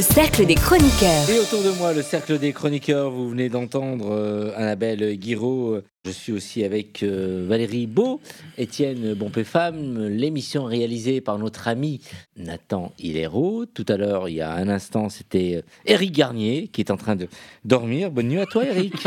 [0.00, 1.28] le cercle des chroniqueurs.
[1.28, 5.82] Et autour de moi, le cercle des chroniqueurs, vous venez d'entendre euh, Annabelle Guiraud.
[6.06, 8.18] Je suis aussi avec euh, Valérie Beau,
[8.56, 12.00] Étienne Bompé-Femme, l'émission réalisée par notre ami
[12.38, 13.66] Nathan Hilero.
[13.66, 17.14] Tout à l'heure, il y a un instant, c'était Eric Garnier qui est en train
[17.14, 17.28] de
[17.66, 18.10] dormir.
[18.10, 19.06] Bonne nuit à toi, Eric.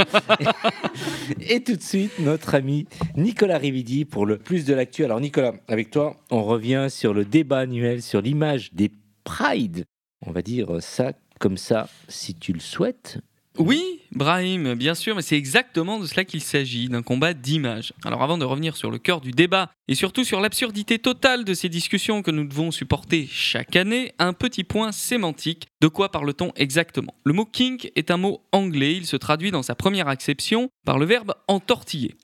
[1.50, 2.86] Et tout de suite, notre ami
[3.18, 5.04] Nicolas Rividi pour le plus de l'actu.
[5.04, 8.92] Alors, Nicolas, avec toi, on revient sur le débat annuel sur l'image des
[9.24, 9.86] Pride.
[10.26, 13.20] On va dire ça comme ça, si tu le souhaites.
[13.60, 17.94] Oui, Brahim, bien sûr, mais c'est exactement de cela qu'il s'agit, d'un combat d'image.
[18.04, 21.54] Alors avant de revenir sur le cœur du débat, et surtout sur l'absurdité totale de
[21.54, 25.68] ces discussions que nous devons supporter chaque année, un petit point sémantique.
[25.82, 27.14] De quoi parle-t-on exactement?
[27.26, 30.98] Le mot kink est un mot anglais, il se traduit dans sa première acception par
[30.98, 32.16] le verbe entortiller.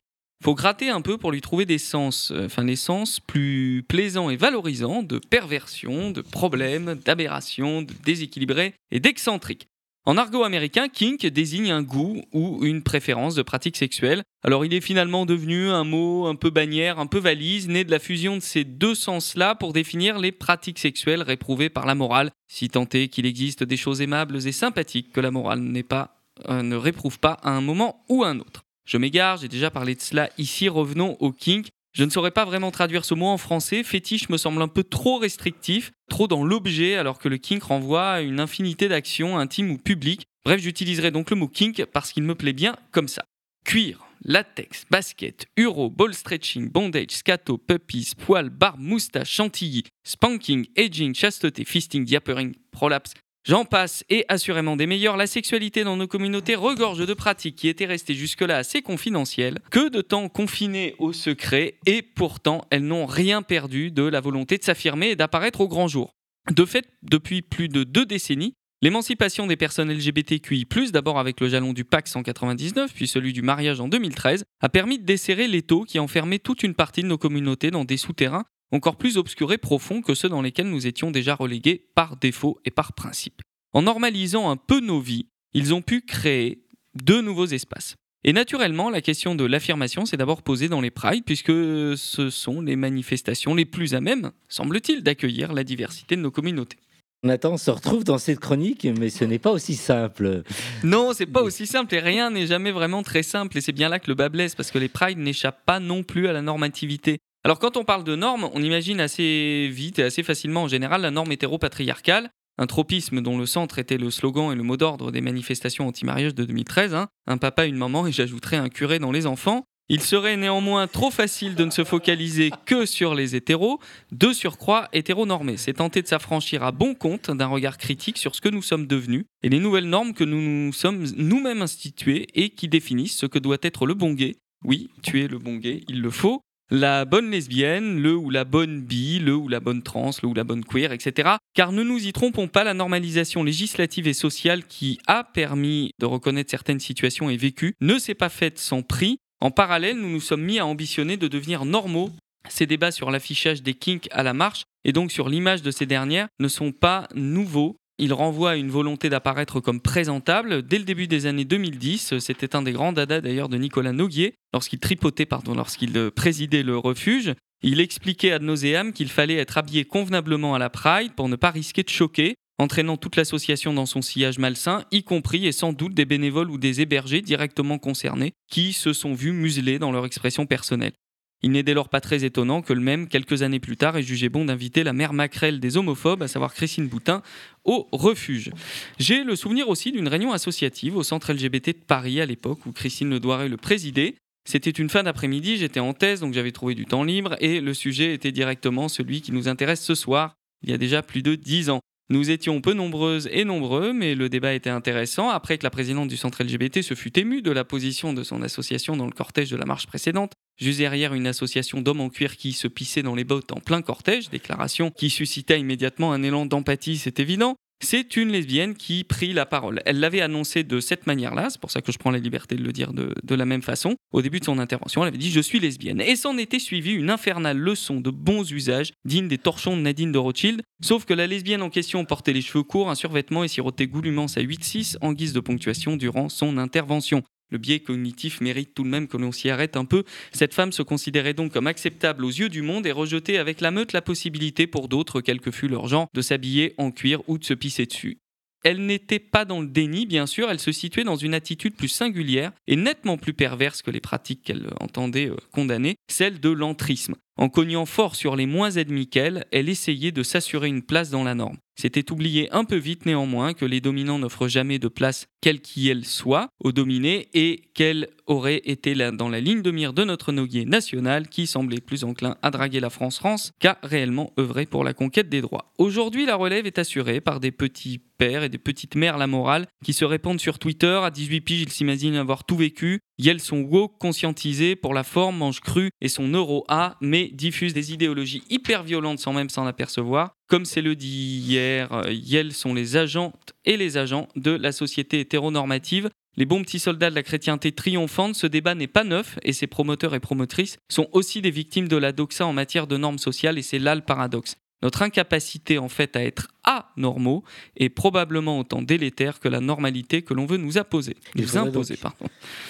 [0.42, 4.30] Faut gratter un peu pour lui trouver des sens, euh, enfin les sens plus plaisants
[4.30, 9.68] et valorisants de perversion, de problème, d'aberration, de déséquilibré et d'excentrique.
[10.06, 14.24] En argot américain, kink désigne un goût ou une préférence de pratique sexuelle.
[14.42, 17.92] Alors il est finalement devenu un mot un peu bannière, un peu valise, né de
[17.92, 22.32] la fusion de ces deux sens-là pour définir les pratiques sexuelles réprouvées par la morale,
[22.48, 26.64] si tant est qu'il existe des choses aimables et sympathiques que la morale pas, euh,
[26.64, 28.64] ne réprouve pas à un moment ou à un autre.
[28.90, 31.68] Je m'égare, j'ai déjà parlé de cela ici, revenons au kink.
[31.94, 34.84] Je ne saurais pas vraiment traduire ce mot en français, fétiche me semble un peu
[34.84, 39.70] trop restrictif, trop dans l'objet, alors que le kink renvoie à une infinité d'actions intimes
[39.70, 40.26] ou publiques.
[40.44, 43.26] Bref, j'utiliserai donc le mot kink parce qu'il me plaît bien comme ça.
[43.64, 51.14] Cuir, latex, basket, uro, ball stretching, bondage, scato, puppies, poils, barbe, moustache, chantilly, spanking, edging,
[51.14, 53.14] chasteté, fisting, diapering, prolapse,
[53.50, 57.68] J'en passe, et assurément des meilleurs, la sexualité dans nos communautés regorge de pratiques qui
[57.68, 63.08] étaient restées jusque-là assez confidentielles, que de temps confinées au secret, et pourtant elles n'ont
[63.08, 66.14] rien perdu de la volonté de s'affirmer et d'apparaître au grand jour.
[66.52, 71.74] De fait, depuis plus de deux décennies, l'émancipation des personnes LGBTQI, d'abord avec le jalon
[71.74, 75.98] du PAC 199, puis celui du mariage en 2013, a permis de desserrer l'étau qui
[75.98, 80.02] enfermait toute une partie de nos communautés dans des souterrains encore plus obscurs et profonds
[80.02, 83.42] que ceux dans lesquels nous étions déjà relégués par défaut et par principe.
[83.74, 87.96] En normalisant un peu nos vies, ils ont pu créer deux nouveaux espaces.
[88.24, 92.62] Et naturellement, la question de l'affirmation s'est d'abord posée dans les prides, puisque ce sont
[92.62, 96.78] les manifestations les plus à même, semble-t-il, d'accueillir la diversité de nos communautés.
[97.24, 100.44] Nathan se retrouve dans cette chronique, mais ce n'est pas aussi simple.
[100.84, 103.58] Non, c'est pas aussi simple et rien n'est jamais vraiment très simple.
[103.58, 106.04] Et c'est bien là que le bas blesse, parce que les prides n'échappent pas non
[106.04, 107.20] plus à la normativité.
[107.46, 111.02] Alors quand on parle de normes, on imagine assez vite et assez facilement en général
[111.02, 115.12] la norme hétéropatriarcale, un tropisme dont le centre était le slogan et le mot d'ordre
[115.12, 117.08] des manifestations anti-mariage de 2013, hein.
[117.28, 119.64] un papa, une maman et j'ajouterais un curé dans les enfants.
[119.92, 123.80] Il serait néanmoins trop facile de ne se focaliser que sur les hétéros,
[124.12, 125.58] de surcroît hétéronormés.
[125.58, 128.86] C'est tenter de s'affranchir à bon compte d'un regard critique sur ce que nous sommes
[128.86, 133.26] devenus et les nouvelles normes que nous nous sommes nous-mêmes instituées et qui définissent ce
[133.26, 134.36] que doit être le bon gay.
[134.64, 138.82] Oui, tuer le bon gay, il le faut, la bonne lesbienne, le ou la bonne
[138.82, 141.38] bi, le ou la bonne trans, le ou la bonne queer, etc.
[141.54, 146.06] Car ne nous y trompons pas, la normalisation législative et sociale qui a permis de
[146.06, 149.18] reconnaître certaines situations et vécues ne s'est pas faite sans prix.
[149.42, 152.12] En parallèle, nous nous sommes mis à ambitionner de devenir normaux.
[152.50, 155.86] Ces débats sur l'affichage des kinks à la marche et donc sur l'image de ces
[155.86, 157.78] dernières ne sont pas nouveaux.
[158.02, 160.64] Il renvoie à une volonté d'apparaître comme présentable.
[160.64, 164.36] Dès le début des années 2010, c'était un des grands dadas d'ailleurs de Nicolas Noguier,
[164.54, 167.34] lorsqu'il tripotait, pardon, lorsqu'il présidait le refuge.
[167.62, 171.52] Il expliquait ad nauseam qu'il fallait être habillé convenablement à la Pride pour ne pas
[171.52, 175.94] risquer de choquer, entraînant toute l'association dans son sillage malsain, y compris et sans doute
[175.94, 180.46] des bénévoles ou des hébergés directement concernés qui se sont vus muselés dans leur expression
[180.46, 180.94] personnelle.
[181.42, 184.04] Il n'est dès lors pas très étonnant que le même, quelques années plus tard, ait
[184.04, 187.22] jugé bon d'inviter la mère maquerelle des homophobes, à savoir Christine Boutin,
[187.64, 188.52] au refuge.
[189.00, 192.72] J'ai le souvenir aussi d'une réunion associative au centre LGBT de Paris à l'époque où
[192.72, 194.16] Christine Le le présidait.
[194.50, 197.74] C'était une fin d'après-midi, j'étais en thèse, donc j'avais trouvé du temps libre, et le
[197.74, 201.36] sujet était directement celui qui nous intéresse ce soir, il y a déjà plus de
[201.36, 201.80] dix ans.
[202.10, 205.30] Nous étions peu nombreuses et nombreux, mais le débat était intéressant.
[205.30, 208.42] Après que la présidente du centre LGBT se fût émue de la position de son
[208.42, 212.38] association dans le cortège de la marche précédente, juste derrière une association d'hommes en cuir
[212.38, 216.46] qui se pissaient dans les bottes en plein cortège, déclaration qui suscita immédiatement un élan
[216.46, 217.56] d'empathie, c'est évident.
[217.82, 219.82] C'est une lesbienne qui prit la parole.
[219.86, 222.62] Elle l'avait annoncé de cette manière-là, c'est pour ça que je prends la liberté de
[222.62, 223.96] le dire de, la même façon.
[224.12, 226.02] Au début de son intervention, elle avait dit Je suis lesbienne.
[226.02, 230.12] Et s'en était suivi une infernale leçon de bons usages, digne des torchons de Nadine
[230.12, 230.62] de Rothschild.
[230.84, 234.28] Sauf que la lesbienne en question portait les cheveux courts, un survêtement et sirotait goulûment
[234.28, 237.24] sa 8-6 en guise de ponctuation durant son intervention.
[237.52, 240.04] Le biais cognitif mérite tout de même que l'on s'y arrête un peu.
[240.32, 243.72] Cette femme se considérait donc comme acceptable aux yeux du monde et rejetait avec la
[243.72, 247.38] meute la possibilité pour d'autres, quel que fût leur genre, de s'habiller en cuir ou
[247.38, 248.20] de se pisser dessus.
[248.64, 251.88] Elle n'était pas dans le déni, bien sûr, elle se situait dans une attitude plus
[251.88, 257.16] singulière et nettement plus perverse que les pratiques qu'elle entendait euh, condamner, celle de l'entrisme.
[257.40, 261.24] En cognant fort sur les moins ennemis qu'elle, elle essayait de s'assurer une place dans
[261.24, 261.56] la norme.
[261.80, 266.04] C'était oublier un peu vite néanmoins que les dominants n'offrent jamais de place, quelle qu'elle
[266.04, 270.66] soit, aux dominés et qu'elle aurait été dans la ligne de mire de notre noguier
[270.66, 275.30] national qui semblait plus enclin à draguer la France-France qu'à réellement œuvrer pour la conquête
[275.30, 275.72] des droits.
[275.78, 279.66] Aujourd'hui, la relève est assurée par des petits pères et des petites mères la morale
[279.82, 281.00] qui se répandent sur Twitter.
[281.02, 283.00] À 18 piges, ils s'imaginent avoir tout vécu.
[283.24, 287.74] Elles sont woke, conscientisées pour la forme, mangent cru et son euro A, mais diffusent
[287.74, 290.36] des idéologies hyper violentes sans même s'en apercevoir.
[290.48, 294.72] Comme c'est le dit hier, euh, elles sont les agentes et les agents de la
[294.72, 296.10] société hétéronormative.
[296.38, 299.68] Les bons petits soldats de la chrétienté triomphante, ce débat n'est pas neuf et ses
[299.68, 303.58] promoteurs et promotrices sont aussi des victimes de la doxa en matière de normes sociales
[303.58, 304.56] et c'est là le paradoxe.
[304.82, 307.44] Notre incapacité en fait à être anormaux
[307.76, 311.18] est probablement autant délétère que la normalité que l'on veut nous imposer.
[311.36, 312.26] Nous imposer, pardon.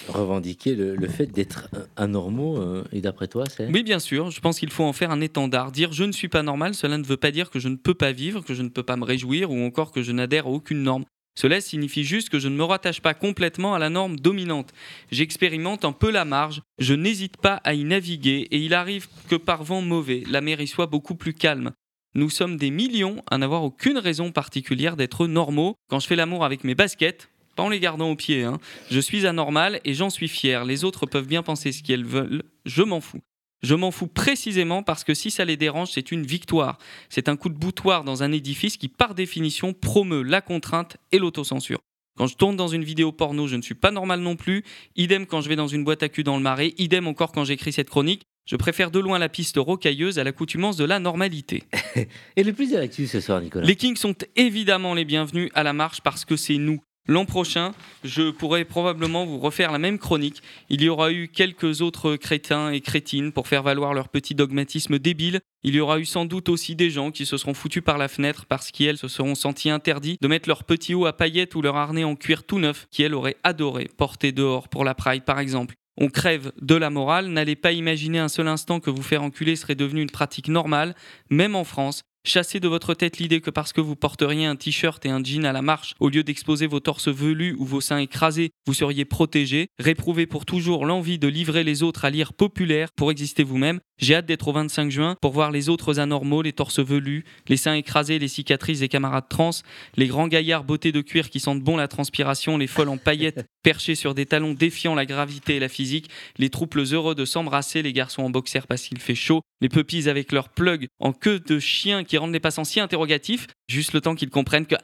[0.08, 3.68] Revendiquer le, fait d'être anormaux, euh, et d'après toi, c'est?
[3.68, 4.32] Oui, bien sûr.
[4.32, 5.72] Je pense qu'il faut en faire un étendard.
[5.72, 7.94] Dire je ne suis pas normal, cela ne veut pas dire que je ne peux
[7.94, 10.50] pas vivre, que je ne peux pas me réjouir ou encore que je n'adhère à
[10.50, 11.06] aucune norme.
[11.40, 14.74] Cela signifie juste que je ne me rattache pas complètement à la norme dominante.
[15.10, 19.36] J'expérimente un peu la marge, je n'hésite pas à y naviguer et il arrive que
[19.36, 21.72] par vent mauvais, la mer y soit beaucoup plus calme.
[22.16, 25.76] Nous sommes des millions à n'avoir aucune raison particulière d'être normaux.
[25.90, 28.58] Quand je fais l'amour avec mes baskets, pas en les gardant au pied, hein,
[28.90, 30.66] je suis anormal et j'en suis fier.
[30.66, 33.22] Les autres peuvent bien penser ce qu'elles veulent, je m'en fous.
[33.62, 36.80] Je m'en fous précisément parce que si ça les dérange, c'est une victoire.
[37.10, 41.20] C'est un coup de boutoir dans un édifice qui, par définition, promeut la contrainte et
[41.20, 41.80] l'autocensure.
[42.18, 44.64] Quand je tourne dans une vidéo porno, je ne suis pas normal non plus.
[44.96, 46.74] Idem quand je vais dans une boîte à cul dans le marais.
[46.78, 48.24] Idem encore quand j'écris cette chronique.
[48.50, 51.66] Je préfère de loin la piste rocailleuse à l'accoutumance de la normalité.
[52.36, 53.64] Et le plus d'actu ce soir, Nicolas?
[53.64, 56.82] Les Kings sont évidemment les bienvenus à la marche parce que c'est nous.
[57.08, 60.42] L'an prochain, je pourrais probablement vous refaire la même chronique.
[60.70, 64.98] Il y aura eu quelques autres crétins et crétines pour faire valoir leur petit dogmatisme
[64.98, 65.42] débile.
[65.62, 68.08] Il y aura eu sans doute aussi des gens qui se seront foutus par la
[68.08, 71.62] fenêtre parce qu'elles se seront sentis interdits de mettre leur petit haut à paillettes ou
[71.62, 75.40] leur harnais en cuir tout neuf qu'elles auraient adoré porter dehors pour la Pride par
[75.40, 77.28] exemple on crève de la morale.
[77.28, 80.96] N'allez pas imaginer un seul instant que vous faire enculer serait devenu une pratique normale,
[81.30, 82.04] même en France.
[82.30, 85.46] Chassez de votre tête l'idée que parce que vous porteriez un t-shirt et un jean
[85.46, 89.04] à la marche, au lieu d'exposer vos torses velus ou vos seins écrasés, vous seriez
[89.04, 89.70] protégé.
[89.80, 93.80] Réprouvez pour toujours l'envie de livrer les autres à lire populaire pour exister vous-même.
[93.98, 97.58] J'ai hâte d'être au 25 juin pour voir les autres anormaux, les torses velus, les
[97.58, 99.50] seins écrasés, les cicatrices des camarades trans,
[99.98, 103.44] les grands gaillards bottés de cuir qui sentent bon la transpiration, les folles en paillettes
[103.64, 107.82] perchées sur des talons défiant la gravité et la physique, les trouples heureux de s'embrasser,
[107.82, 111.40] les garçons en boxer parce qu'il fait chaud, les pupilles avec leurs plugs en queue
[111.40, 114.76] de chien qui rendent les passants si interrogatifs, juste le temps qu'ils comprennent que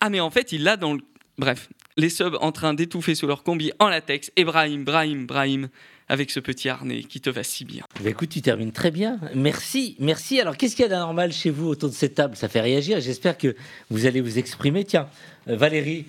[0.00, 1.00] ah mais en fait il l'a dans le
[1.40, 5.70] Bref, les subs en train d'étouffer sous leur combi en latex, et Brahim, Brahim, Brahim,
[6.06, 7.82] avec ce petit harnais qui te va si bien.
[8.02, 9.18] Bah écoute, tu termines très bien.
[9.34, 10.38] Merci, merci.
[10.38, 12.36] Alors, qu'est-ce qu'il y a d'anormal chez vous autour de cette table?
[12.36, 13.00] Ça fait réagir.
[13.00, 13.56] J'espère que
[13.88, 14.84] vous allez vous exprimer.
[14.84, 15.08] Tiens,
[15.48, 16.04] euh, Valérie,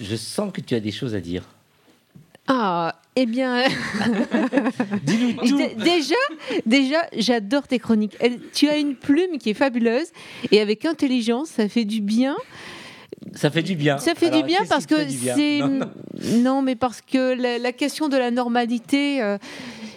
[0.00, 1.42] je sens que tu as des choses à dire.
[2.46, 3.64] Ah, eh bien,
[5.04, 5.58] dis-nous tout.
[5.82, 6.14] déjà,
[6.64, 8.16] déjà, j'adore tes chroniques.
[8.52, 10.06] tu as une plume qui est fabuleuse
[10.50, 12.36] et avec intelligence, ça fait du bien.
[13.34, 13.98] Ça fait du bien.
[13.98, 15.60] Ça fait du bien parce que c'est.
[16.40, 16.62] Non.
[16.62, 19.22] mais parce que la, question de la normalité.
[19.22, 19.38] Euh,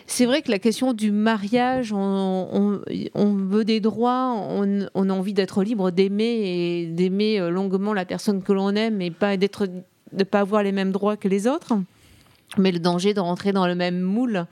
[0.05, 2.81] c'est vrai que la question du mariage, on,
[3.15, 8.43] veut des droits, on, a envie d'être libre d'aimer et d'aimer euh, longuement la personne
[8.43, 11.47] que l'on aime et pas d'être, de ne pas avoir les mêmes droits que les
[11.47, 11.73] autres.
[12.57, 14.45] Mais le danger de rentrer dans le même moule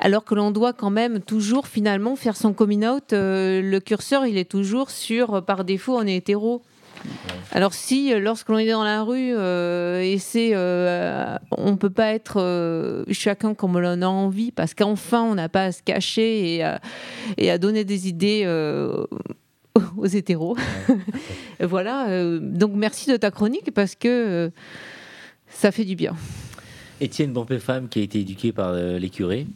[0.00, 3.06] alors que l'on doit quand même toujours finalement faire son coming out.
[3.10, 6.62] le curseur, il est toujours sur, par défaut, on est hétéro.
[7.52, 11.90] Alors si, euh, lorsque l'on est dans la rue, euh, et c'est, euh, on peut
[11.90, 15.82] pas être chacun comme on en a envie, parce qu'enfin, on n'a pas à se
[15.82, 16.62] cacher
[17.36, 18.46] et à donner des idées
[19.96, 20.56] aux hétéros.
[21.60, 22.38] voilà.
[22.38, 24.50] donc merci de ta chronique, parce que
[25.48, 26.14] ça fait du bien.
[27.00, 29.46] Étienne Bompé-Femme qui a été éduqué par euh, les curés.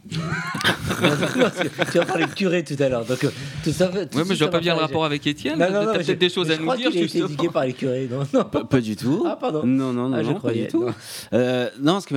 [1.92, 3.04] tu as parlé de curés tout à l'heure.
[3.04, 3.30] Donc, euh,
[3.64, 5.58] tout ça, tout ouais, mais je vois pas bien le rapport avec Étienne.
[5.58, 6.90] Non, non, non, peut-être des choses à nous dire.
[6.92, 8.08] Il a été éduqué par les curés.
[8.10, 8.44] Non, non.
[8.44, 9.24] Pas, du tout.
[9.26, 9.62] Ah, pardon.
[9.64, 10.86] Non, non, non, ah, je pas du tout.
[11.32, 12.14] Euh, non, ce qui,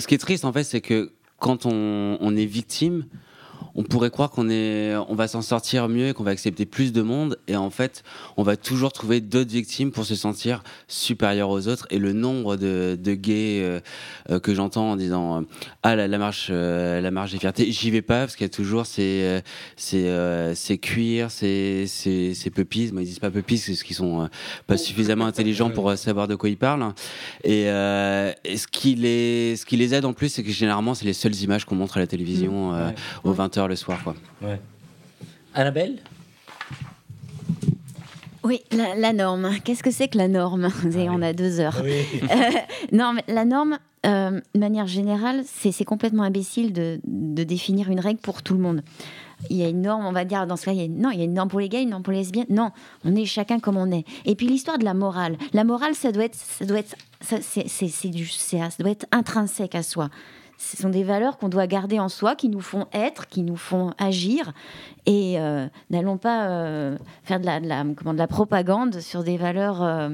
[0.00, 3.04] ce qui, est triste, en fait, c'est que quand on, on est victime,
[3.76, 6.92] on pourrait croire qu'on est, on va s'en sortir mieux et qu'on va accepter plus
[6.92, 7.38] de monde.
[7.46, 8.02] Et en fait,
[8.38, 11.86] on va toujours trouver d'autres victimes pour se sentir supérieur aux autres.
[11.90, 13.80] Et le nombre de, gays euh,
[14.30, 15.44] euh, que j'entends en disant
[15.82, 18.52] ah la, marche, euh, la marche des fiertés, j'y vais pas parce qu'il y a
[18.52, 19.42] toujours ces,
[19.76, 22.92] ces, ces cuirs, ces, ces, ces pupilles.
[22.92, 24.28] Moi, ils disent pas pupilles parce qu'ils sont
[24.66, 26.94] pas suffisamment intelligents pour savoir de quoi ils parlent.
[27.44, 31.12] Et, ce qui les, ce qui les aide en plus, c'est que généralement, c'est les
[31.12, 32.94] seules images qu'on montre à la télévision mmh.
[33.24, 33.32] aux
[33.66, 34.02] 20h le soir.
[34.02, 34.14] Quoi.
[34.42, 34.60] Ouais.
[35.54, 35.98] Annabelle?
[38.42, 39.50] Oui, la, norme.
[39.64, 40.68] Qu'est-ce que c'est que la norme?
[40.70, 41.80] Ah On a deux heures.
[41.82, 42.02] Oui.
[42.30, 42.50] Euh,
[42.92, 47.98] non, mais la norme, euh, de manière générale, c'est complètement imbécile de, de, définir une
[47.98, 48.82] règle pour tout le monde.
[49.50, 51.00] Il y a une norme, on va dire, dans ce cas, il y a une,
[51.00, 52.46] non, il y a une norme pour les gays, une norme pour les lesbiennes.
[52.48, 52.70] Non,
[53.04, 54.04] on est chacun comme on est.
[54.24, 55.36] Et puis l'histoire de la morale.
[55.52, 59.74] La morale, ça doit être, ça doit être, ça, c'est, du, ça doit être intrinsèque
[59.74, 60.08] à soi
[60.58, 63.56] ce sont des valeurs qu'on doit garder en soi, qui nous font être, qui nous
[63.56, 64.52] font agir.
[65.04, 69.22] Et euh, n'allons pas euh, faire de la, de, la, comment, de la, propagande sur
[69.22, 70.08] des valeurs euh,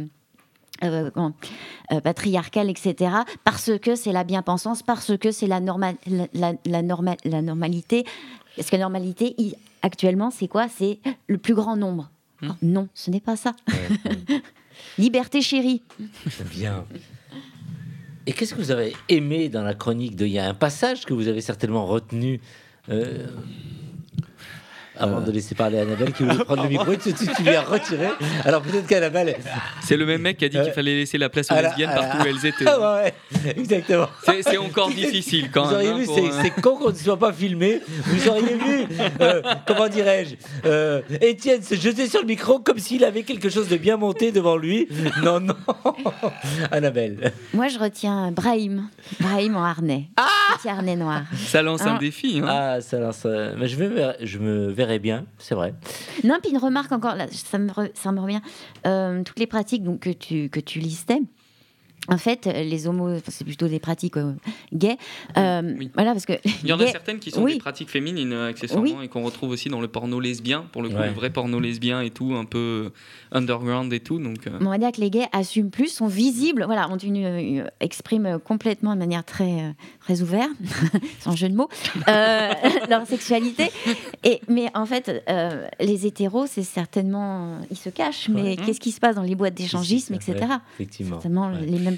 [2.03, 3.15] patriarcales, etc.
[3.45, 6.83] Parce que c'est la bien-pensance, parce que c'est la, norma la, la,
[7.25, 8.05] la normalité.
[8.57, 9.37] Parce que la normalité,
[9.81, 10.67] actuellement, c'est quoi?
[10.69, 12.11] C'est le plus grand nombre.
[12.43, 12.51] Hmm.
[12.63, 13.55] non, ce n'est pas ça.
[14.99, 15.83] Liberté chérie.
[16.51, 16.85] Bien.
[18.27, 21.05] Et qu'est-ce que vous avez aimé dans la chronique de Il y a un passage
[21.05, 22.41] que vous avez certainement retenu
[22.89, 23.27] euh,
[25.03, 28.09] avant de laisser parler Annabelle qui voulait prendre le micro, tu, tu, lui as retiré.
[28.45, 29.37] Alors peut-être qu'Annabelle.
[29.83, 32.19] C'est le même mec qui a dit qu'il fallait laisser la place aux lesbiennes partout
[32.19, 32.65] où elles étaient.
[32.75, 33.13] Ah ouais,
[33.57, 34.09] exactement.
[34.25, 35.93] C'est encore difficile quand vous même.
[35.93, 37.81] Auriez vu, hein, c'est con qu'on ne soit pas filmé.
[38.05, 38.87] Vous auriez vu,
[39.21, 43.69] euh, comment dirais-je, euh, Étienne se jeter sur le micro comme s'il avait quelque chose
[43.69, 44.89] de bien monté devant lui.
[45.23, 45.55] Non, non.
[46.71, 47.33] Annabelle.
[47.53, 48.89] Moi, je retiens Brahim.
[49.21, 50.09] Brahim en harnais.
[50.17, 51.23] Ah Petit harnais noir.
[51.47, 52.41] Ça lance un, défi.
[52.43, 52.47] Hein.
[52.49, 53.27] Ah, ça lance.
[53.59, 55.75] Mais je, vais, je me verrai bien, c'est vrai.
[56.25, 58.41] Non, puis une remarque encore, là, ça, me ça me revient.
[58.87, 61.21] Euh, toutes les pratiques donc, que, tu, que tu listais,
[62.09, 64.33] en fait, les homos, c'est plutôt des pratiques euh,
[64.73, 64.97] gays.
[65.37, 66.33] Euh, voilà, parce que
[66.65, 69.69] il y en a certaines qui sont des pratiques féminines accessoirement et qu'on retrouve aussi
[69.69, 72.91] dans le porno lesbien, pour le coup, le vrai porno lesbien et tout, un peu
[73.31, 74.19] underground et tout.
[74.19, 78.41] Donc, on va dire que les gays assument plus, sont visibles, voilà, ont une, expriment
[78.41, 80.51] complètement de manière très très ouverte,
[81.21, 81.69] sans jeu de mots,
[82.89, 83.71] leur sexualité.
[84.25, 85.25] Et mais en fait,
[85.81, 89.55] les hétéros, c'est certainement, ils se cachent, mais qu'est-ce qui se passe dans les boîtes
[89.55, 90.37] d'échangisme, etc.
[90.75, 91.17] Effectivement.
[91.17, 91.97] Certainement les mêmes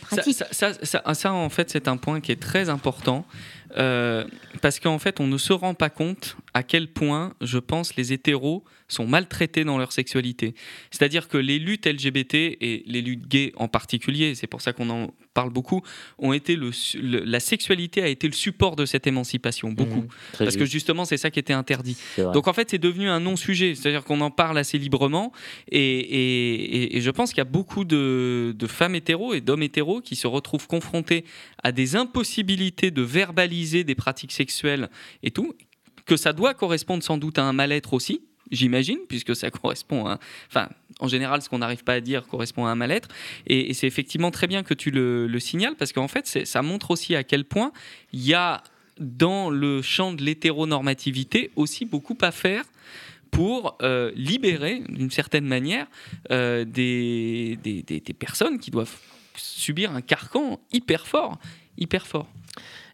[1.15, 3.25] ça, en fait, c'est un point qui est très important.
[3.77, 4.25] Euh,
[4.61, 8.13] parce qu'en fait, on ne se rend pas compte à quel point, je pense, les
[8.13, 10.55] hétéros sont maltraités dans leur sexualité.
[10.93, 14.89] C'est-à-dire que les luttes LGBT et les luttes gays en particulier, c'est pour ça qu'on
[14.89, 15.83] en parle beaucoup,
[16.19, 16.71] ont été le,
[17.03, 20.03] la sexualité a été le support de cette émancipation, beaucoup.
[20.03, 21.97] Mmh, parce que justement, c'est ça qui était interdit.
[22.17, 25.33] Donc en fait, c'est devenu un non-sujet, c'est-à-dire qu'on en parle assez librement.
[25.73, 30.01] Et, et, je pense qu'il y a beaucoup de, de femmes hétéros et d'hommes hétéros
[30.01, 31.25] qui se retrouvent confrontés
[31.65, 34.89] à des impossibilités de verbaliser des pratiques sexuelles
[35.25, 35.53] et tout,
[36.07, 40.19] que ça doit correspondre sans doute à un mal-être aussi, j'imagine, puisque ça correspond à...
[40.49, 40.69] Enfin,
[41.01, 43.09] en général, ce qu'on n'arrive pas à dire correspond à un mal-être.
[43.47, 47.15] Et, c'est effectivement très bien que tu le, signales, parce qu'en fait, ça montre aussi
[47.15, 47.73] à quel point
[48.13, 48.63] il y a
[49.01, 52.65] dans le champ de l'hétéronormativité aussi beaucoup à faire
[53.33, 55.89] pour euh, libérer, d'une certaine manière,
[56.31, 58.97] euh, des, des, des personnes qui doivent
[59.37, 61.39] subir un carcan hyper fort,
[61.77, 62.29] hyper fort.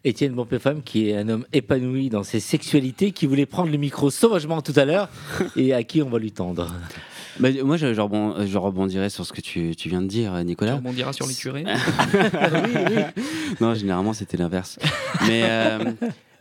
[0.03, 4.09] Étienne Bompefam, qui est un homme épanoui dans ses sexualités, qui voulait prendre le micro
[4.09, 5.09] sauvagement tout à l'heure
[5.55, 6.73] et à qui on va lui tendre.
[7.39, 10.73] Bah, moi, je, je, rebondirais sur ce que tu, tu, viens de dire, Nicolas.
[10.73, 11.63] Tu rebondiras sur les curés
[12.13, 13.23] oui, oui.
[13.61, 14.79] Non, généralement, c'était l'inverse.
[15.27, 15.43] Mais.
[15.45, 15.93] Euh,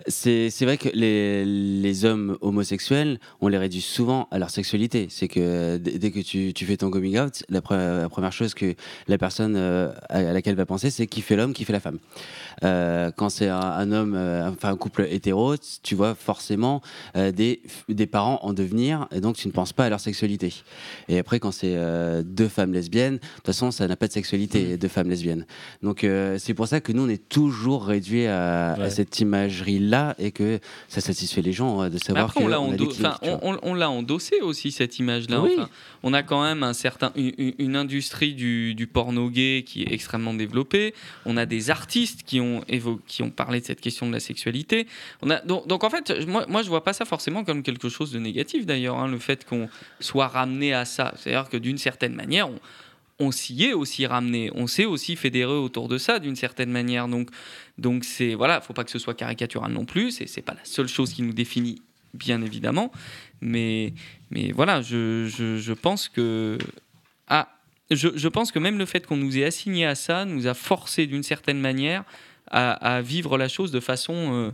[0.07, 5.09] C'est vrai que les, les, hommes homosexuels, on les réduit souvent à leur sexualité.
[5.11, 8.75] C'est que dès que tu, tu, fais ton coming out, la, première chose que
[9.09, 11.99] la personne euh, à laquelle va penser, c'est qui fait l'homme, qui fait la femme.
[12.65, 16.81] Euh, quand c'est un, homme, euh, enfin un couple hétéro, tu vois forcément
[17.15, 20.55] des, des parents en devenir, et donc tu ne penses pas à leur sexualité.
[21.09, 21.77] Et après, quand c'est
[22.25, 24.77] deux femmes lesbiennes, de toute façon, ça n'a pas de sexualité, mmh.
[24.79, 25.47] deux femmes lesbiennes.
[25.83, 26.07] Donc
[26.39, 30.61] c'est pour ça que nous, on est toujours réduit à, à cette imagerie-là et que
[30.89, 35.43] ça satisfait les gens de savoir qu'on l'a on, l'a endossé aussi cette image-là.
[36.03, 40.35] on a quand même un certain, une, industrie du, du, porno gay qui est extrêmement
[40.35, 40.95] développée.
[41.27, 42.65] On a des artistes qui ont,
[43.07, 44.87] qui ont parlé de cette question de la sexualité.
[45.23, 47.89] On a, donc, donc en fait, moi, moi je vois pas ça forcément comme quelque
[47.89, 49.69] chose de négatif d'ailleurs, hein, le fait qu'on
[50.01, 51.15] soit ramené à ça.
[51.17, 52.59] C'est-à-dire que d'une certaine manière, on,
[53.21, 57.07] on s'y est aussi ramené, on s'est aussi fédéré autour de ça d'une certaine manière.
[57.07, 57.29] Donc,
[57.79, 60.11] donc c'est voilà, faut pas que ce soit caricatural non plus.
[60.11, 61.83] C'est c'est pas la seule chose qui nous définit,
[62.15, 62.91] bien évidemment.
[63.41, 63.93] Mais
[64.31, 66.59] mais voilà, je, je, pense que
[67.29, 67.49] ah,
[67.91, 70.55] je, je, pense que même le fait qu'on nous ait assigné à ça nous a
[70.55, 72.05] forcé d'une certaine manière
[72.51, 74.51] à, vivre la chose de façon euh,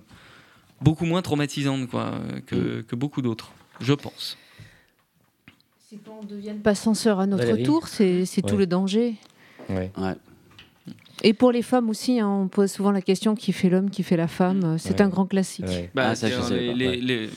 [0.82, 4.36] beaucoup moins traumatisante quoi, que, que beaucoup d'autres, je pense.
[5.88, 9.14] C'est qu'on ne devienne pas censeur à notre tour, c'est tout le danger.
[11.22, 14.02] Et pour les femmes aussi, hein, on pose souvent la question qui fait l'homme, qui
[14.02, 14.78] fait la femme.
[14.78, 15.64] C'est un grand classique.
[15.94, 17.30] Bah, ah, les,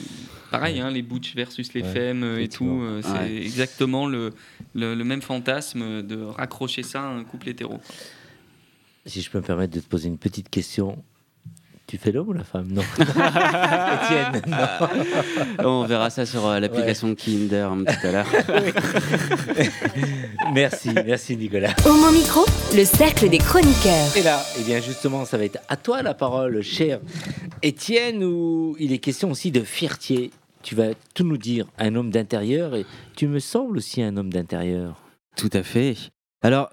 [0.50, 4.32] pareil, hein, les butch versus les femmes et tout, euh, c'est exactement le,
[4.74, 7.78] le, même fantasme de raccrocher ça à un couple hétéro.
[9.06, 10.98] Si je peux me permettre de te poser une petite question,
[11.90, 12.68] tu fais l'homme ou la femme?
[12.70, 12.82] Non.
[13.00, 14.42] Étienne,
[15.58, 18.28] On verra ça sur euh, l'application Kinder hein, tout à l'heure.
[20.54, 21.74] merci, merci Nicolas.
[21.84, 22.44] Au mon micro,
[22.76, 24.16] le cercle des chroniqueurs.
[24.16, 27.00] Et là, eh bien justement, ça va être à toi la parole, cher
[27.60, 30.30] Étienne, où il est question aussi de fierté.
[30.62, 32.86] Tu vas tout nous dire, un homme d'intérieur, et
[33.16, 34.94] tu me sembles aussi un homme d'intérieur.
[35.34, 35.96] Tout à fait.
[36.42, 36.70] Alors,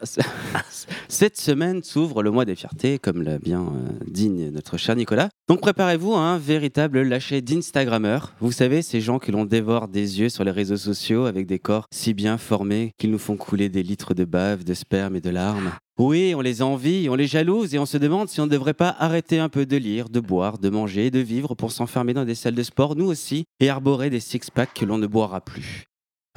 [1.09, 5.27] cette semaine s'ouvre le mois des fiertés, comme l'a bien euh, digne notre cher Nicolas.
[5.49, 8.33] Donc préparez-vous à un véritable lâcher d'Instagrammeurs.
[8.39, 11.59] Vous savez, ces gens que l'on dévore des yeux sur les réseaux sociaux avec des
[11.59, 15.21] corps si bien formés qu'ils nous font couler des litres de bave, de sperme et
[15.21, 15.71] de larmes.
[15.99, 18.73] Oui, on les envie, on les jalouse et on se demande si on ne devrait
[18.73, 22.13] pas arrêter un peu de lire, de boire, de manger et de vivre pour s'enfermer
[22.13, 25.41] dans des salles de sport, nous aussi, et arborer des six-packs que l'on ne boira
[25.41, 25.87] plus.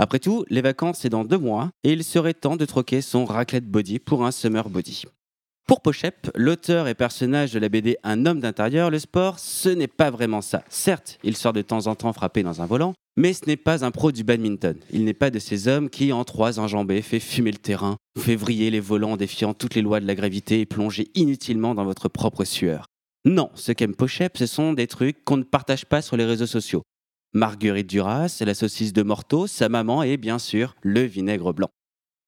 [0.03, 3.27] Après tout, les vacances c'est dans deux mois et il serait temps de troquer son
[3.27, 5.05] raclette body pour un summer body.
[5.69, 9.89] Pour Pochep, l'auteur et personnage de la BD Un homme d'intérieur, le sport, ce n'est
[9.89, 10.65] pas vraiment ça.
[10.71, 13.85] Certes, il sort de temps en temps frapper dans un volant, mais ce n'est pas
[13.85, 14.79] un pro du badminton.
[14.91, 18.37] Il n'est pas de ces hommes qui, en trois enjambées, fait fumer le terrain, fait
[18.37, 22.09] vriller les volants défiant toutes les lois de la gravité et plonger inutilement dans votre
[22.09, 22.87] propre sueur.
[23.27, 26.47] Non, ce qu'aime Pochep, ce sont des trucs qu'on ne partage pas sur les réseaux
[26.47, 26.81] sociaux.
[27.33, 31.69] Marguerite Duras, la saucisse de Morteau, sa maman et bien sûr le vinaigre blanc.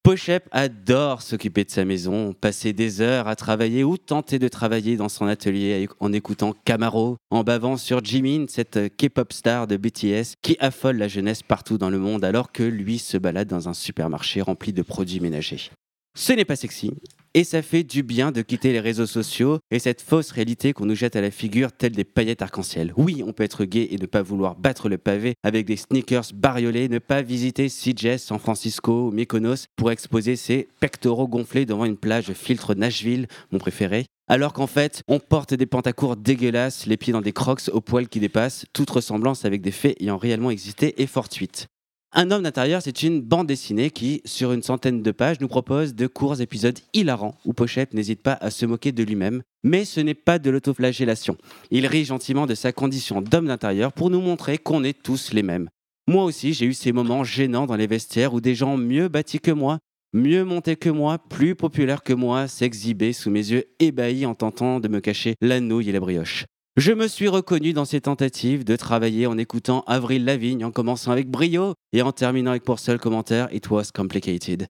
[0.04, 4.96] Pochep adore s'occuper de sa maison, passer des heures à travailler ou tenter de travailler
[4.96, 10.34] dans son atelier en écoutant Camaro, en bavant sur Jimin, cette K-pop star de BTS
[10.42, 13.74] qui affole la jeunesse partout dans le monde alors que lui se balade dans un
[13.74, 15.70] supermarché rempli de produits ménagers.
[16.16, 16.92] Ce n'est pas sexy,
[17.34, 20.86] et ça fait du bien de quitter les réseaux sociaux et cette fausse réalité qu'on
[20.86, 22.92] nous jette à la figure telle des paillettes arc-en-ciel.
[22.96, 26.32] Oui, on peut être gay et ne pas vouloir battre le pavé avec des sneakers
[26.34, 31.84] bariolés, ne pas visiter CJS San Francisco ou Mykonos pour exposer ses pectoraux gonflés devant
[31.84, 34.06] une plage filtre Nashville, mon préféré.
[34.28, 38.08] Alors qu'en fait, on porte des pantacours dégueulasses, les pieds dans des crocs aux poils
[38.08, 41.66] qui dépassent, toute ressemblance avec des faits ayant réellement existé est fortuite.
[42.14, 45.94] Un homme d'intérieur, c'est une bande dessinée qui, sur une centaine de pages, nous propose
[45.94, 49.40] de courts épisodes hilarants où Pochette n'hésite pas à se moquer de lui-même.
[49.64, 51.38] Mais ce n'est pas de l'autoflagellation.
[51.70, 55.42] Il rit gentiment de sa condition d'homme d'intérieur pour nous montrer qu'on est tous les
[55.42, 55.70] mêmes.
[56.06, 59.40] Moi aussi, j'ai eu ces moments gênants dans les vestiaires où des gens mieux bâtis
[59.40, 59.78] que moi,
[60.12, 64.80] mieux montés que moi, plus populaires que moi, s'exhibaient sous mes yeux ébahis en tentant
[64.80, 66.44] de me cacher la nouille et la brioche.
[66.78, 71.12] Je me suis reconnu dans ces tentatives de travailler en écoutant Avril Lavigne en commençant
[71.12, 74.66] avec brio et en terminant avec pour seul commentaire It was complicated.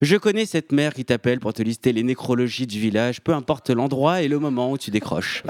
[0.00, 3.70] Je connais cette mère qui t'appelle pour te lister les nécrologies du village, peu importe
[3.70, 5.42] l'endroit et le moment où tu décroches.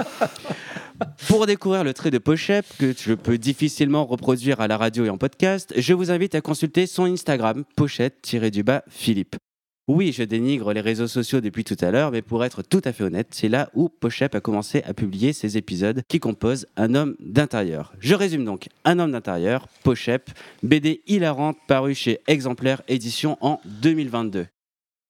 [1.27, 5.09] pour découvrir le trait de Pochep, que je peux difficilement reproduire à la radio et
[5.11, 9.35] en podcast, je vous invite à consulter son Instagram, pochette-du-bas Philippe.
[9.93, 12.93] Oui, je dénigre les réseaux sociaux depuis tout à l'heure, mais pour être tout à
[12.93, 16.95] fait honnête, c'est là où Pochep a commencé à publier ses épisodes qui composent Un
[16.95, 17.91] homme d'intérieur.
[17.99, 20.29] Je résume donc Un homme d'intérieur, Pochep,
[20.63, 24.47] BD hilarante paru chez Exemplaire Édition en 2022.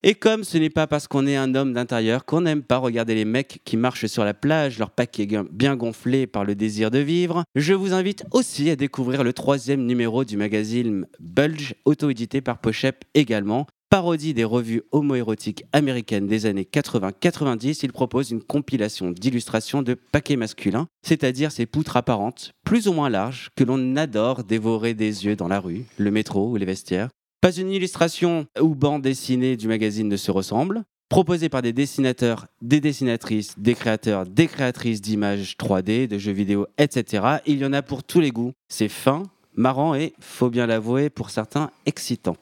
[0.02, 3.14] Et comme ce n'est pas parce qu'on est un homme d'intérieur qu'on n'aime pas regarder
[3.14, 6.98] les mecs qui marchent sur la plage, leur paquet bien gonflé par le désir de
[6.98, 12.58] vivre, je vous invite aussi à découvrir le troisième numéro du magazine Bulge, auto-édité par
[12.58, 13.68] Pochep également.
[13.92, 20.38] Parodie des revues homoérotiques américaines des années 80-90, il propose une compilation d'illustrations de paquets
[20.38, 25.36] masculins, c'est-à-dire ces poutres apparentes, plus ou moins larges, que l'on adore dévorer des yeux
[25.36, 27.10] dans la rue, le métro ou les vestiaires.
[27.42, 30.84] Pas une illustration ou bande dessinée du magazine ne se ressemble.
[31.10, 36.66] Proposé par des dessinateurs, des dessinatrices, des créateurs, des créatrices d'images 3D, de jeux vidéo,
[36.78, 37.40] etc.
[37.46, 38.54] Il y en a pour tous les goûts.
[38.70, 39.24] C'est fin,
[39.54, 42.38] marrant et, faut bien l'avouer, pour certains, excitant.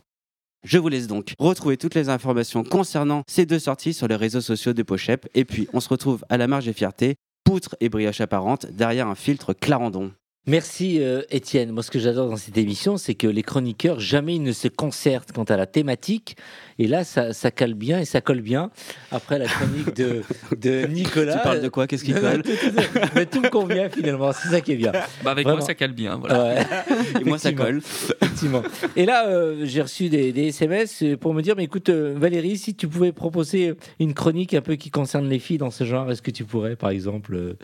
[0.66, 4.41] Je vous laisse donc retrouver toutes les informations concernant ces deux sorties sur les réseaux
[4.41, 5.28] sociaux de Pochep.
[5.34, 9.07] Et puis, on se retrouve à la marge et fierté, poutre et brioche apparente, derrière
[9.07, 10.12] un filtre Clarendon.
[10.47, 11.72] Merci euh, Étienne.
[11.72, 14.68] Moi, ce que j'adore dans cette émission, c'est que les chroniqueurs, jamais ils ne se
[14.68, 16.36] concertent quant à la thématique.
[16.80, 18.71] Et là, ça, ça cale bien et ça colle bien.
[19.11, 20.23] Après la chronique de,
[20.57, 21.38] de Nicolas.
[21.38, 21.86] Tu parles de quoi?
[21.88, 22.41] Qu'est-ce qui colle?
[23.15, 24.32] Mais tout me convient finalement.
[24.32, 24.91] C'est ça qui est bien.
[25.23, 26.17] Bah avec moi, ça cale bien.
[26.17, 26.61] Voilà.
[27.21, 27.82] et moi, ça colle.
[28.21, 28.63] Effectivement.
[28.95, 32.57] Et là, euh, j'ai reçu des, des, SMS pour me dire mais écoute, euh, Valérie,
[32.57, 36.09] si tu pouvais proposer une chronique un peu qui concerne les filles dans ce genre,
[36.09, 37.55] est-ce que tu pourrais, par exemple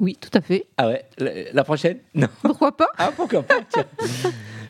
[0.00, 0.66] Oui, tout à fait.
[0.76, 1.04] Ah ouais
[1.52, 1.98] la prochaine?
[2.14, 2.28] Non.
[2.42, 2.88] Pourquoi pas?
[2.98, 3.58] Ah, pourquoi pas?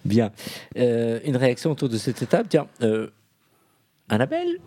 [0.05, 0.33] Bien.
[0.79, 2.47] Euh, une réaction autour de cette étape.
[2.49, 3.09] Tiens, euh,
[4.09, 4.59] Annabelle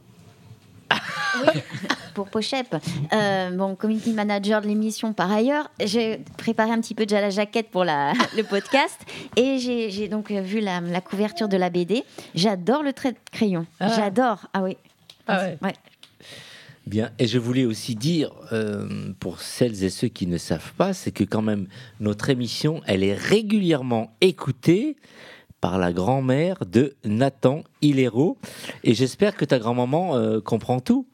[1.42, 1.62] oui,
[2.16, 2.76] pour Pochep.
[3.14, 5.70] Euh, bon, community manager de l'émission par ailleurs.
[5.80, 9.00] J'ai préparé un petit peu déjà la jaquette pour la, le podcast
[9.36, 12.04] et j'ai donc vu la, la, couverture de la BD.
[12.34, 13.68] J'adore le trait de crayon.
[13.80, 13.90] Ah.
[13.96, 14.48] J'adore.
[14.54, 14.78] Ah oui.
[15.28, 15.58] Ah ouais.
[15.62, 15.74] ouais.
[16.88, 20.94] Bien, et je voulais aussi dire, euh, pour celles et ceux qui ne savent pas,
[20.94, 21.68] c'est que quand même
[22.00, 24.98] notre émission, elle est régulièrement écoutée
[25.62, 28.38] par la grand-mère de Nathan Hilero.
[28.84, 31.05] Et j'espère que ta grand-maman euh, comprend tout.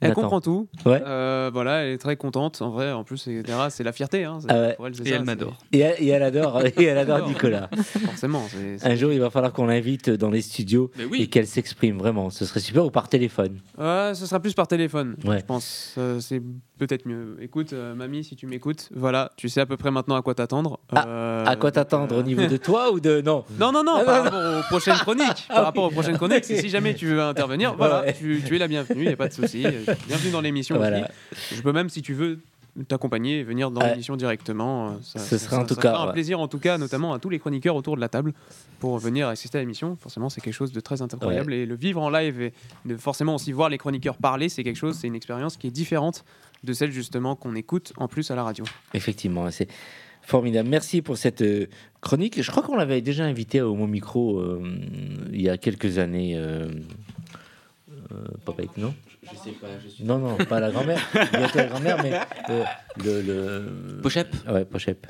[0.00, 0.68] Elle comprend tout.
[0.86, 2.60] Euh, voilà, elle est très contente.
[2.62, 4.24] En vrai, en plus, c'est la fierté.
[4.24, 4.38] Hein.
[4.48, 4.70] Ah
[5.04, 5.58] et elle m'adore.
[5.72, 7.70] Et, elle adore, et elle adore Nicolas.
[8.04, 8.46] Forcément.
[8.82, 12.30] Un jour, il va falloir qu'on l'invite dans les studios et qu'elle s'exprime vraiment.
[12.30, 13.60] Ce serait super ou par téléphone?
[13.78, 15.16] Ouais, ce sera plus par téléphone.
[15.24, 15.94] Je pense.
[15.98, 16.42] Euh, c'est
[16.78, 17.36] peut-être mieux.
[17.40, 20.34] Écoute, euh, mamie, si tu m'écoutes, voilà, tu sais à peu près maintenant à quoi
[20.34, 20.80] t'attendre.
[20.92, 23.96] Ah, à quoi t'attendre au niveau de toi ou de non Non, non, non.
[24.00, 25.44] Ah, par rapport aux prochaines chroniques.
[25.48, 26.44] par rapport aux prochaines chroniques.
[26.44, 29.02] Si jamais tu veux intervenir, voilà, tu, tu, es la bienvenue.
[29.02, 29.64] Il n'y a pas de souci.
[30.06, 30.80] Bienvenue dans l'émission
[31.52, 32.40] Je peux même, si tu veux,
[32.88, 34.88] t'accompagner et venir dans l'émission directement.
[34.88, 37.30] Euh, ça, Ce sera en tout cas un plaisir, en tout cas, notamment à tous
[37.30, 38.32] les chroniqueurs autour de la table
[38.80, 39.96] pour venir assister à l'émission.
[40.00, 42.52] Forcément, c'est quelque chose de très incroyable et le vivre en live et
[42.84, 45.70] de forcément aussi voir les chroniqueurs parler, c'est quelque chose, c'est une expérience qui est
[45.70, 46.24] différente
[46.64, 48.64] de celle justement qu'on écoute en plus à la radio.
[48.94, 49.68] Effectivement, c'est
[50.22, 50.68] formidable.
[50.68, 51.66] Merci pour cette euh,
[52.00, 52.42] chronique.
[52.42, 54.62] Je crois qu'on l'avait déjà invité au Mon Micro euh,
[55.32, 56.40] il y a quelques années.
[58.44, 58.94] Papa, non?
[59.30, 59.66] Je sais pas.
[59.82, 60.04] Je suis...
[60.04, 61.00] Non, non, pas la grand-mère.
[61.32, 62.64] Bientôt la grand-mère, mais euh,
[63.02, 64.00] le, le.
[64.02, 64.34] Pochep?
[64.48, 65.06] Ouais, Pochep.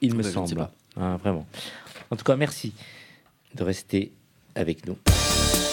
[0.00, 0.68] Il me bah, semble.
[0.96, 1.46] Ah, vraiment.
[2.10, 2.72] En tout cas, merci
[3.54, 4.12] de rester
[4.54, 4.96] avec nous.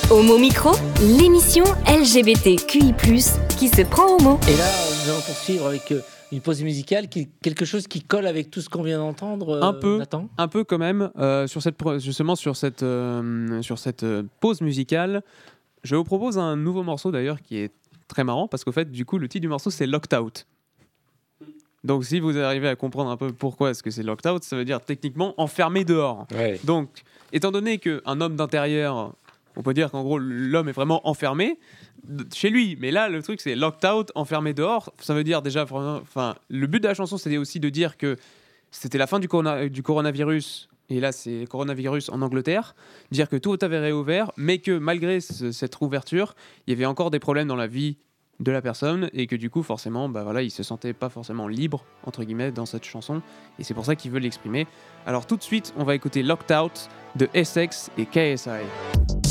[0.10, 2.94] Homo Micro, l'émission LGBTQI,
[3.60, 4.40] qui se prend au mot.
[4.48, 4.66] Et là,
[5.04, 6.00] nous allons poursuivre avec euh,
[6.32, 9.58] une pause musicale, qui, quelque chose qui colle avec tout ce qu'on vient d'entendre.
[9.58, 10.02] Euh, un peu,
[10.38, 11.12] un peu quand même.
[11.48, 12.86] sur cette, justement, sur cette,
[13.62, 14.06] sur cette
[14.40, 15.24] pause musicale,
[15.84, 17.74] je vous propose un nouveau morceau d'ailleurs qui est
[18.08, 20.46] très marrant parce qu'au fait, du coup, le titre du morceau c'est Locked Out.
[21.84, 24.56] Donc, si vous arrivez à comprendre un peu pourquoi est-ce que c'est locked out, ça
[24.56, 26.28] veut dire techniquement enfermé dehors.
[26.64, 26.90] Donc,
[27.34, 29.14] étant donné qu'un homme d'intérieur,
[29.58, 31.60] on peut dire qu'en gros l'homme est vraiment enfermé
[32.34, 34.94] chez lui, mais là le truc c'est locked out, enfermé dehors.
[35.00, 38.16] Ça veut dire déjà, enfin, le but de la chanson c'était aussi de dire que
[38.72, 40.70] c'était la fin du, coronavirus.
[40.90, 42.76] Et là c'est coronavirus en Angleterre,
[43.12, 46.36] dire que tout avait réouvert, mais que malgré cette rouverture,
[46.66, 47.98] il y avait encore des problèmes dans la vie
[48.40, 49.10] de la personne.
[49.14, 52.52] Et que du coup forcément bah voilà il se sentait pas forcément libre entre guillemets
[52.52, 53.22] dans cette chanson.
[53.60, 54.68] Et c'est pour ça qu'il veut l'exprimer.
[55.06, 59.27] Alors tout de suite on va écouter Locked Out de Essex et KSI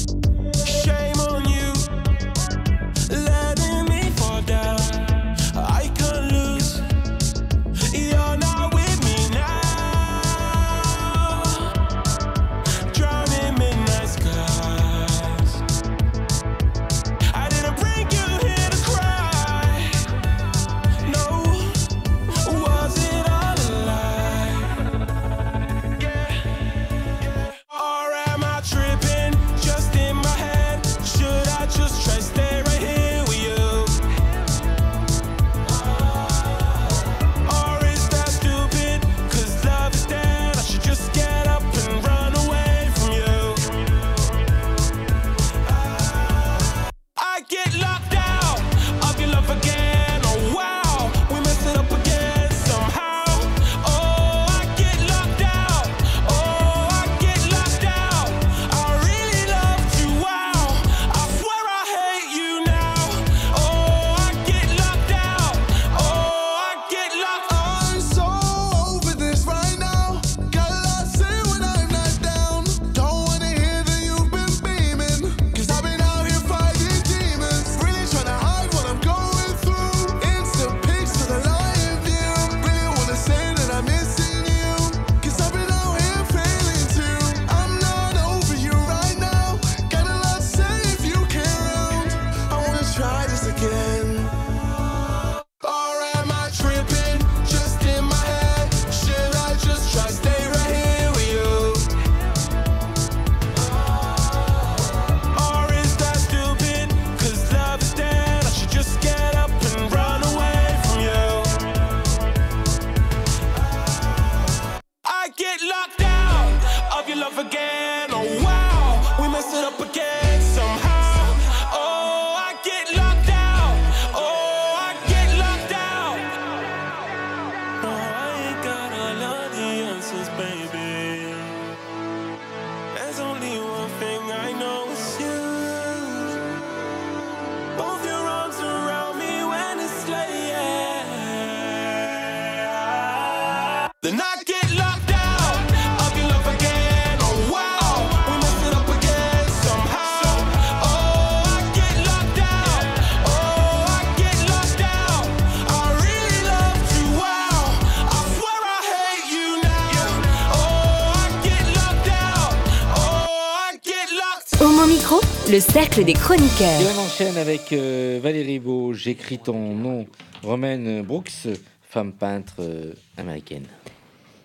[165.97, 166.81] cercle des chroniqueurs.
[166.81, 168.93] Et on enchaîne avec euh, Valérie Beau.
[168.93, 170.07] J'écris ton nom,
[170.43, 171.49] Romaine Brooks,
[171.83, 173.67] femme peintre euh, américaine.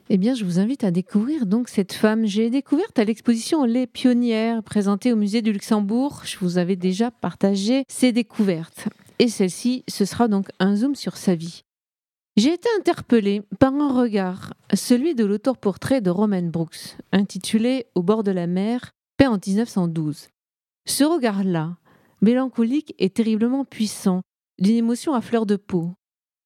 [0.09, 2.25] Eh bien, je vous invite à découvrir donc cette femme.
[2.25, 6.21] J'ai découverte à l'exposition Les Pionnières présentée au musée du Luxembourg.
[6.25, 8.87] Je vous avais déjà partagé ses découvertes.
[9.19, 11.63] Et celle-ci, ce sera donc un zoom sur sa vie.
[12.37, 18.23] J'ai été interpellée par un regard, celui de l'auteur-portrait de Roman Brooks, intitulé Au bord
[18.23, 20.27] de la mer, peint en 1912.
[20.85, 21.77] Ce regard-là,
[22.21, 24.21] mélancolique et terriblement puissant,
[24.59, 25.93] d'une émotion à fleur de peau.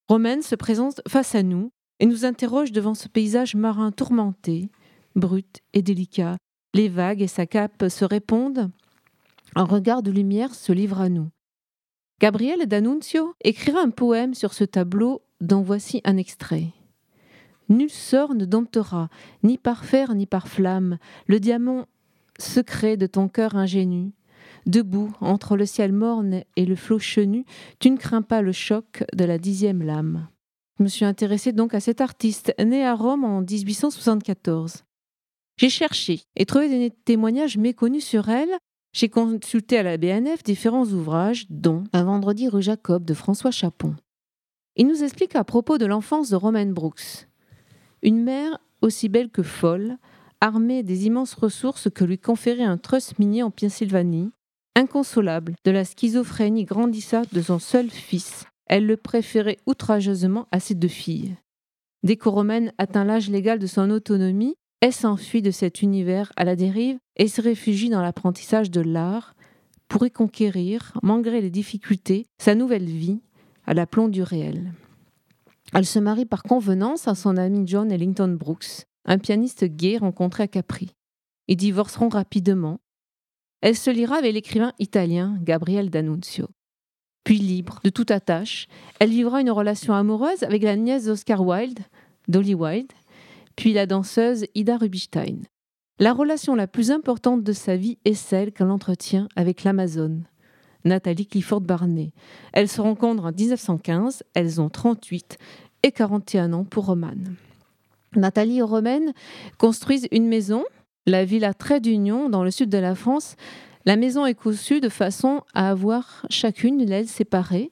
[0.07, 4.69] Romaine se présente face à nous et nous interroge devant ce paysage marin tourmenté,
[5.15, 6.38] brut et délicat.
[6.73, 8.71] Les vagues et sa cape se répondent.
[9.55, 11.29] Un regard de lumière se livre à nous.
[12.19, 16.73] Gabriel D'Annunzio écrira un poème sur ce tableau dont voici un extrait.
[17.67, 19.09] Nul sort ne domptera,
[19.43, 21.88] ni par fer ni par flamme, le diamant
[22.38, 24.11] secret de ton cœur ingénu.
[24.66, 27.45] Debout, entre le ciel morne et le flot chenu,
[27.80, 30.28] tu ne crains pas le choc de la dixième lame.
[30.78, 34.84] Je me suis intéressée donc à cet artiste, né à Rome en 1874.
[35.57, 38.51] J'ai cherché et trouvé des témoignages méconnus sur elle.
[38.91, 43.95] J'ai consulté à la BNF différents ouvrages, dont Un vendredi rue Jacob de François Chapon.
[44.76, 47.28] Il nous explique à propos de l'enfance de Romaine Brooks.
[48.01, 49.97] Une mère aussi belle que folle,
[50.41, 54.32] armée des immenses ressources que lui conférait un trust minier en Pennsylvanie,
[54.76, 60.76] inconsolable de la schizophrénie grandissante de son seul fils, elle le préférait outrageusement à ses
[60.76, 61.36] deux filles.
[62.03, 66.43] Dès que Romaine atteint l'âge légal de son autonomie, elle s'enfuit de cet univers à
[66.43, 69.36] la dérive et se réfugie dans l'apprentissage de l'art
[69.88, 73.21] pour y conquérir, malgré les difficultés, sa nouvelle vie
[73.65, 74.73] à l'aplomb du réel.
[75.73, 80.43] Elle se marie par convenance à son ami John Ellington Brooks, un pianiste gay rencontré
[80.43, 80.91] à Capri.
[81.47, 82.80] Ils divorceront rapidement.
[83.61, 86.47] Elle se liera avec l'écrivain italien Gabriel D'Annunzio.
[87.23, 88.67] Puis libre de toute attache,
[88.99, 91.79] elle vivra une relation amoureuse avec la nièce d'Oscar Wilde,
[92.27, 92.91] Dolly Wilde,
[93.55, 95.41] puis la danseuse Ida Rubinstein.
[95.99, 100.25] La relation la plus importante de sa vie est celle qu'elle entretient avec l'Amazone,
[100.83, 102.11] Nathalie Clifford Barney.
[102.53, 105.37] Elles se rencontrent en 1915, elles ont 38
[105.83, 107.35] et 41 ans pour Romane.
[108.15, 109.13] Nathalie et Romaine
[109.57, 110.63] construisent une maison,
[111.05, 113.35] la Villa Trait d'Union, dans le sud de la France.
[113.85, 117.71] La maison est conçue de façon à avoir chacune une aile séparée,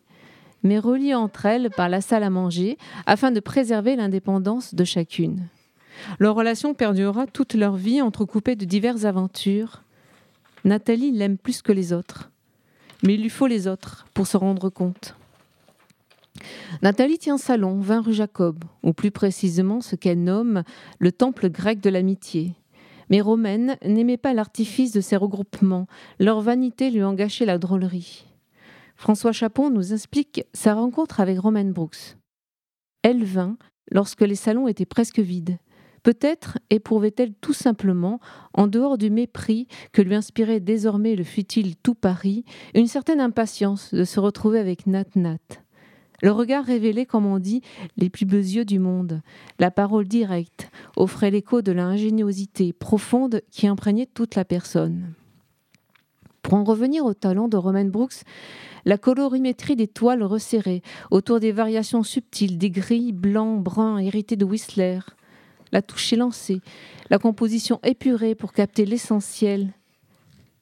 [0.61, 5.47] mais reliée entre elles par la salle à manger, afin de préserver l'indépendance de chacune.
[6.19, 9.83] Leur relation perdurera toute leur vie, entrecoupée de diverses aventures.
[10.63, 12.29] Nathalie l'aime plus que les autres,
[13.03, 15.15] mais il lui faut les autres pour se rendre compte.
[16.81, 20.63] Nathalie tient salon, 20 rue Jacob, ou plus précisément ce qu'elle nomme
[20.99, 22.53] le temple grec de l'amitié.
[23.13, 25.85] Mais Romaine n'aimait pas l'artifice de ces regroupements,
[26.17, 28.25] leur vanité lui en gâchait la drôlerie.
[28.95, 32.17] François Chapon nous explique sa rencontre avec Romaine Brooks.
[33.03, 33.55] Elle vint
[33.91, 35.59] lorsque les salons étaient presque vides.
[36.01, 38.19] Peut-être éprouvait-elle tout simplement,
[38.55, 43.93] en dehors du mépris que lui inspirait désormais le futile tout Paris, une certaine impatience
[43.93, 45.62] de se retrouver avec Nat Nat.
[46.23, 47.61] Le regard révélait, comme on dit,
[47.97, 49.21] les plus beaux yeux du monde.
[49.59, 55.15] La parole directe offrait l'écho de l'ingéniosité profonde qui imprégnait toute la personne.
[56.41, 58.21] Pour en revenir au talent de Romain Brooks,
[58.85, 64.45] la colorimétrie des toiles resserrées, autour des variations subtiles des gris, blancs, bruns hérités de
[64.45, 64.99] Whistler,
[65.73, 66.61] la touche élancée,
[67.09, 69.73] la composition épurée pour capter l'essentiel.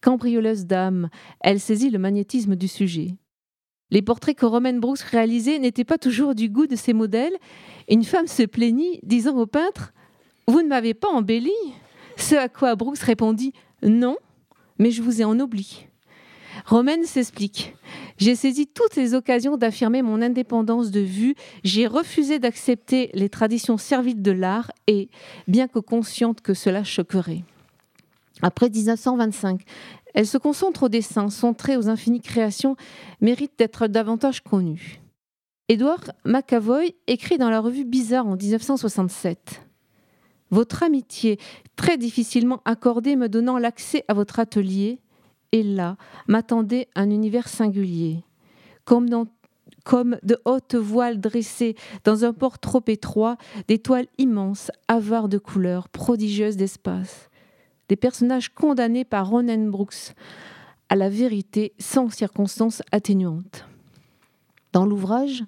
[0.02, 1.10] Cambrioleuse d'âme,
[1.40, 3.16] elle saisit le magnétisme du sujet.
[3.92, 7.36] Les portraits que Romain Brooks réalisait n'étaient pas toujours du goût de ses modèles.
[7.90, 9.94] Une femme se plaignit, disant au peintre
[10.48, 11.52] Vous ne m'avez pas embelli
[12.16, 14.16] Ce à quoi Brooks répondit Non,
[14.80, 15.86] mais je vous ai ennobli.
[16.66, 17.76] Romaine s'explique.
[18.18, 23.78] J'ai saisi toutes les occasions d'affirmer mon indépendance de vue, j'ai refusé d'accepter les traditions
[23.78, 25.10] serviles de l'art et,
[25.48, 27.44] bien que consciente que cela choquerait.
[28.44, 29.62] Après 1925,
[30.14, 32.76] elle se concentre au dessin, son trait aux infinies créations
[33.22, 35.02] mérite d'être davantage connu.
[35.70, 39.62] Édouard McAvoy écrit dans la revue Bizarre en 1967
[40.50, 41.40] Votre amitié,
[41.76, 45.00] très difficilement accordée, me donnant l'accès à votre atelier,
[45.52, 45.98] et là
[46.28, 48.24] m'attendait un univers singulier.
[48.84, 49.08] Comme
[49.84, 53.38] comme de hautes voiles dressées dans un port trop étroit,
[53.68, 57.31] des toiles immenses, avares de couleurs, prodigieuses d'espace.
[57.92, 60.14] Des personnages condamnés par Ronan Brooks
[60.88, 63.66] à la vérité sans circonstances atténuantes.
[64.72, 65.44] Dans l'ouvrage,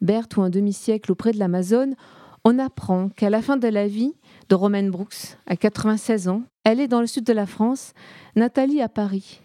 [0.00, 1.96] Berthe ou un demi-siècle auprès de l'Amazone,
[2.44, 4.14] on apprend qu'à la fin de la vie
[4.48, 7.94] de Roman Brooks, à 96 ans, elle est dans le sud de la France,
[8.36, 9.40] Nathalie à Paris.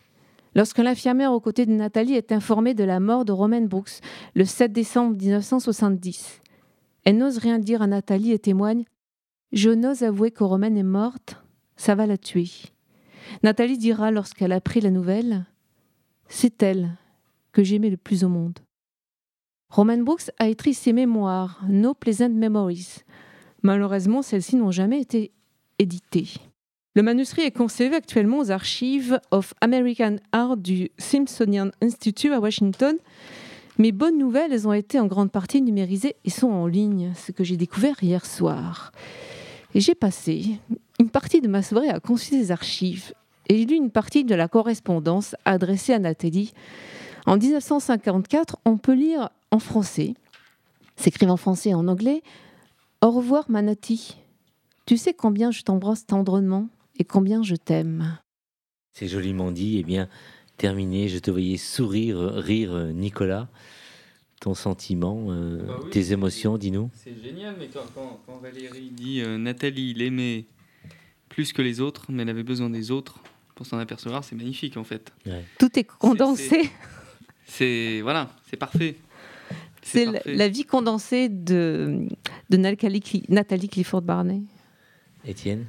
[0.54, 3.98] Lorsque l'infirmière aux côtés de Nathalie est informée de la mort de Roman Brooks
[4.36, 6.40] le 7 décembre 1970,
[7.04, 8.86] elle n'ose rien dire à Nathalie et témoigne
[9.54, 11.43] Je n'ose avouer que Roman est morte,
[11.76, 12.50] ça va la tuer.
[13.42, 15.46] Nathalie dira lorsqu'elle a appris la nouvelle
[16.28, 16.98] C'est elle
[17.52, 18.60] que j'aimais le plus au monde.
[19.70, 22.98] Roman Brooks a écrit ses mémoires, No Pleasant Memories.
[23.64, 25.32] Malheureusement, celles-ci n'ont jamais été
[25.80, 26.28] éditées.
[26.96, 32.98] Le manuscrit est conservé actuellement aux archives of American Art du Smithsonian Institute à Washington.
[33.80, 37.32] Mes bonnes nouvelles, elles ont été en grande partie numérisées et sont en ligne, ce
[37.32, 38.92] que j'ai découvert hier soir.
[39.76, 40.60] J'ai passé
[41.00, 43.14] une partie de ma soirée à consulter les archives
[43.50, 46.54] et j'ai lu une partie de la correspondance adressée à Nathalie.
[47.26, 50.14] En 1954, on peut lire en français,
[50.96, 52.22] s'écrivent en français et en anglais,
[53.02, 54.18] Au revoir Manati.
[54.86, 56.68] Tu sais combien je t'embrasse tendrement
[57.00, 58.20] et combien je t'aime.
[58.92, 59.78] C'est joliment dit.
[59.80, 60.08] Eh bien,
[60.58, 63.50] terminé, je te voyais sourire, rire, Nicolas.
[64.44, 66.90] Ton sentiment, euh, bah tes émotions, dis-nous.
[66.94, 67.86] C'est génial, mais quand,
[68.26, 70.48] quand, Valérie dit euh, Nathalie l'aimait
[71.30, 73.20] plus que les autres, mais elle avait besoin des autres
[73.56, 75.14] pour s'en apercevoir, c'est magnifique en fait.
[75.60, 76.70] Tout est condensé.
[77.46, 78.98] C'est voilà, c'est parfait.
[79.82, 82.06] C'est la, vie condensée de,
[82.50, 84.42] de Nathalie Clifford Barney.
[85.26, 85.68] Étienne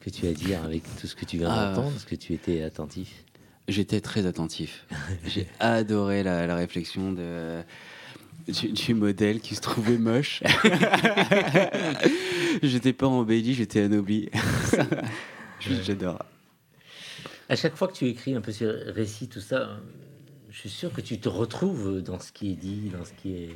[0.00, 1.72] que tu as dit avec tout ce que tu viens ah.
[1.74, 3.24] d'entendre Est-ce que tu étais attentif?
[3.68, 4.86] J'étais très attentif.
[5.26, 7.62] J'ai adoré la, réflexion de,
[8.46, 10.42] du, modèle qui se trouvait moche.
[12.62, 14.30] j'étais pas embelli, j'étais anobli.
[15.60, 16.24] J'adore.
[17.48, 19.80] À chaque fois que tu écris un peu ce récit, tout ça,
[20.50, 23.34] je suis sûr que tu te retrouves dans ce qui est dit, dans ce qui
[23.34, 23.50] est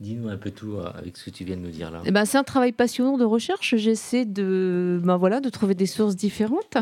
[0.00, 2.02] Dis-nous un peu tout euh, avec ce que tu viens de nous dire là.
[2.04, 3.76] Eh ben, c'est un travail passionnant de recherche.
[3.76, 6.76] J'essaie de, ben voilà, de trouver des sources différentes.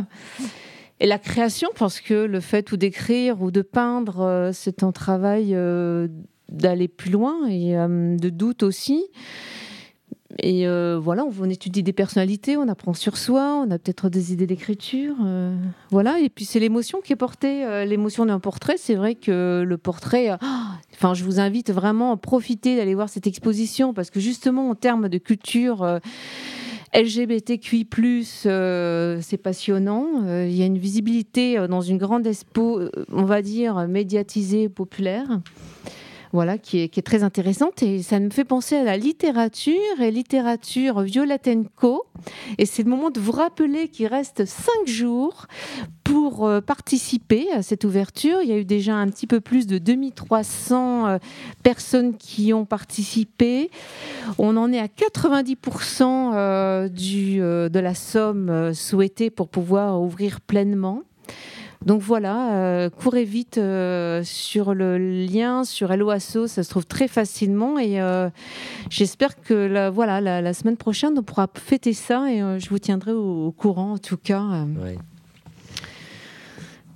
[0.99, 4.93] Et la création, parce que le fait ou d'écrire ou de peindre, euh, c'est un
[4.93, 6.09] travail euh,
[6.53, 9.05] d'aller plus loin et de doute aussi.
[10.41, 14.33] Et euh, voilà, on, étudie des personnalités, on apprend sur soi, on a peut-être des
[14.33, 15.15] idées d'écriture.
[15.25, 15.55] Euh,
[15.91, 17.65] voilà, et puis c'est l'émotion qui est portée.
[17.65, 20.31] Euh, l'émotion d'un portrait, c'est vrai que le portrait.
[20.95, 24.75] enfin, je vous invite vraiment à profiter d'aller voir cette exposition parce que justement, en
[24.75, 26.01] termes de culture.
[26.95, 27.89] LGBTQI+,
[28.27, 30.27] c'est passionnant.
[30.45, 35.41] Il y a une visibilité dans une grande expo, on va dire, médiatisée, populaire
[36.33, 37.83] voilà, qui est, très intéressante.
[37.83, 42.05] Et ça me fait penser à la littérature et littérature Violette Co.
[42.59, 45.47] Et c'est le moment de vous rappeler qu'il reste cinq jours
[46.05, 48.39] pour euh, participer à cette ouverture.
[48.43, 51.19] Il y a eu déjà un petit peu plus de 2300 euh,
[51.63, 53.71] personnes qui ont participé.
[54.39, 61.03] On en est à 90% euh, du, de la somme souhaitée pour pouvoir ouvrir pleinement.
[61.87, 67.09] Donc voilà, euh, courez vite euh, sur le lien sur Helloasso, ça se trouve très
[67.09, 68.31] facilement et euh,
[68.89, 73.13] j'espère que la, voilà, la, semaine prochaine on pourra fêter ça et je vous tiendrai
[73.13, 74.67] au, courant en tout cas.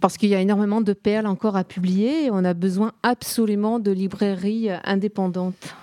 [0.00, 3.78] Parce qu'il y a énormément de perles encore à publier et on a besoin absolument
[3.80, 5.74] de librairies indépendantes.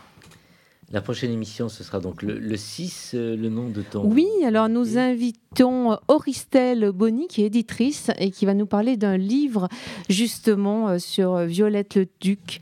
[0.93, 4.05] La prochaine émission, ce sera donc le, 6, euh, le nom de ton.
[4.05, 9.17] Oui, alors nous invitons Auristelle Bonny, qui est éditrice et qui va nous parler d'un
[9.17, 9.69] livre
[10.07, 12.61] justement euh, sur Violette le Duc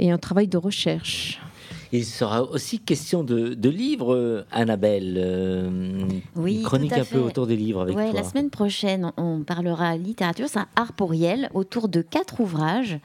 [0.00, 1.40] et un travail de recherche.
[1.92, 5.14] Il sera aussi question de, livres, euh, Annabelle.
[5.16, 8.20] Euh, oui, chronique un peu autour des livres avec ouais, toi.
[8.20, 12.98] La semaine prochaine, on parlera littérature, c'est un art pour Yel, autour de quatre ouvrages.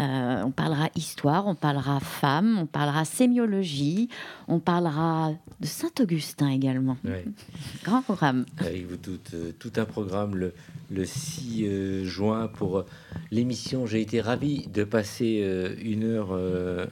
[0.00, 4.08] Euh, on parlera histoire, on parlera femme, on parlera sémiologie,
[4.48, 6.96] on parlera de Saint-Augustin également.
[7.84, 8.46] Grand programme.
[8.58, 9.18] Avec vous tout,
[9.58, 10.52] tout un programme le,
[10.90, 12.84] le 6 juin pour
[13.30, 13.86] l'émission.
[13.86, 15.44] J'ai été ravi de passer
[15.82, 16.38] une heure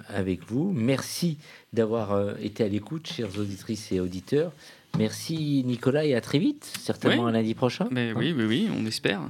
[0.08, 0.72] avec vous.
[0.72, 1.38] Merci
[1.72, 4.52] d'avoir euh, été à l'écoute, chères auditrices et auditeurs.
[4.98, 7.88] Merci Nicolas et à très vite, certainement un lundi prochain.
[7.90, 9.22] Mais oui, oui, oui, on espère.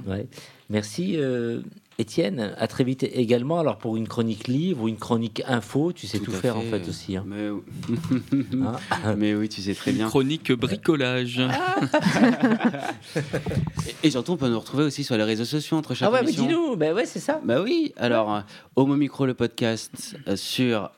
[0.69, 1.61] Merci euh,
[1.99, 3.59] Étienne, à très vite également.
[3.59, 6.87] Alors pour une chronique livre ou une chronique info, tu sais tout, faire en fait
[6.87, 7.17] aussi.
[7.17, 7.25] Hein.
[7.31, 9.35] Hein Mais...
[9.35, 10.07] oui, tu sais très bien.
[10.07, 11.41] chronique bricolage.
[14.03, 16.23] et, surtout, on peut nous retrouver aussi sur les réseaux sociaux entre chaque Ah ouais,
[16.23, 17.39] mais dis-nous, bah ouais, c'est ça.
[17.43, 17.93] Bah oui.
[17.97, 18.43] Alors,
[18.75, 20.91] Homo Micro le podcast euh, sur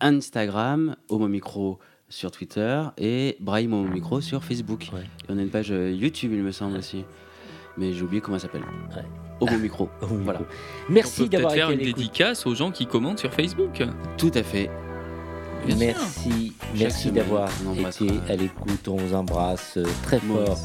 [0.00, 1.78] Instagram, Homo Micro
[2.08, 4.90] sur Twitter et Brahim Homo Micro sur Facebook.
[4.92, 7.04] Et on a une page euh, YouTube, il me semble aussi.
[7.76, 8.64] Mais j'ai oublié comment elle s'appelle.
[9.40, 9.88] Homo Micro.
[10.00, 10.40] voilà.
[10.88, 13.82] Merci d'avoir faire une dédicace aux gens qui commentent sur Facebook.
[14.18, 14.70] Tout à fait.
[15.78, 18.88] merci, merci d'avoir été à l'écoute.
[18.88, 20.58] On vous embrasse euh, très fort,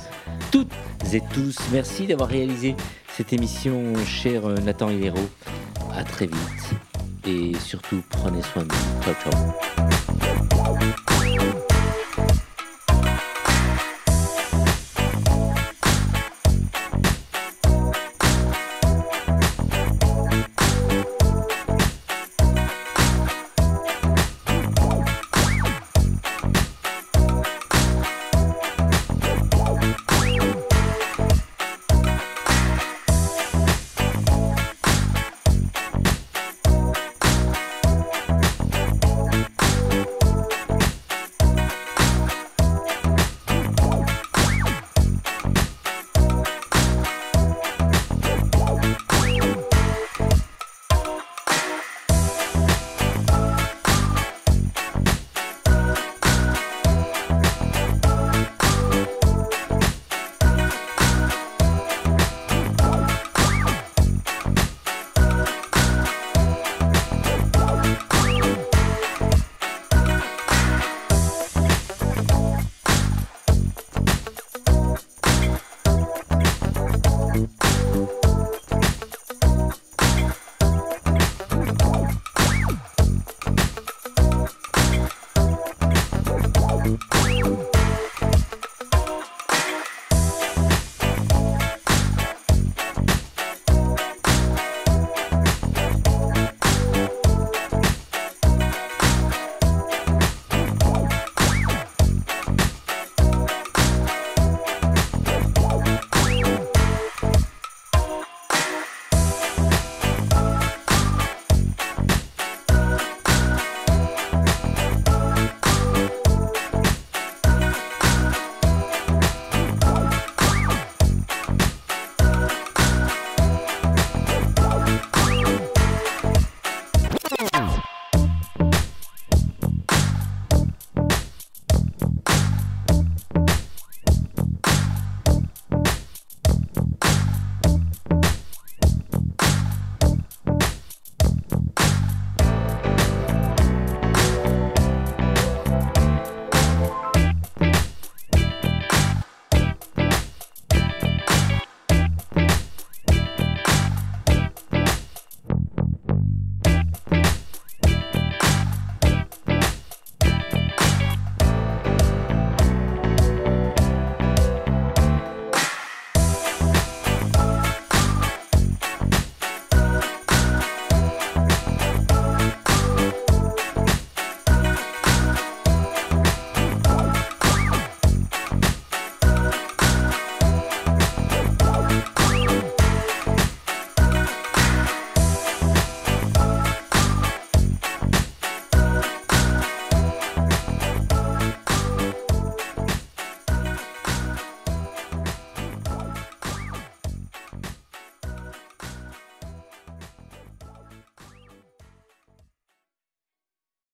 [0.52, 0.72] toutes
[1.14, 1.58] et tous.
[1.72, 2.76] Merci d'avoir réalisé
[3.16, 5.20] cette émission, cher euh, Nathan Hilero.
[5.94, 6.76] À très vite
[7.26, 9.02] et surtout prenez soin de vous.
[9.04, 10.55] Ciao, ciao.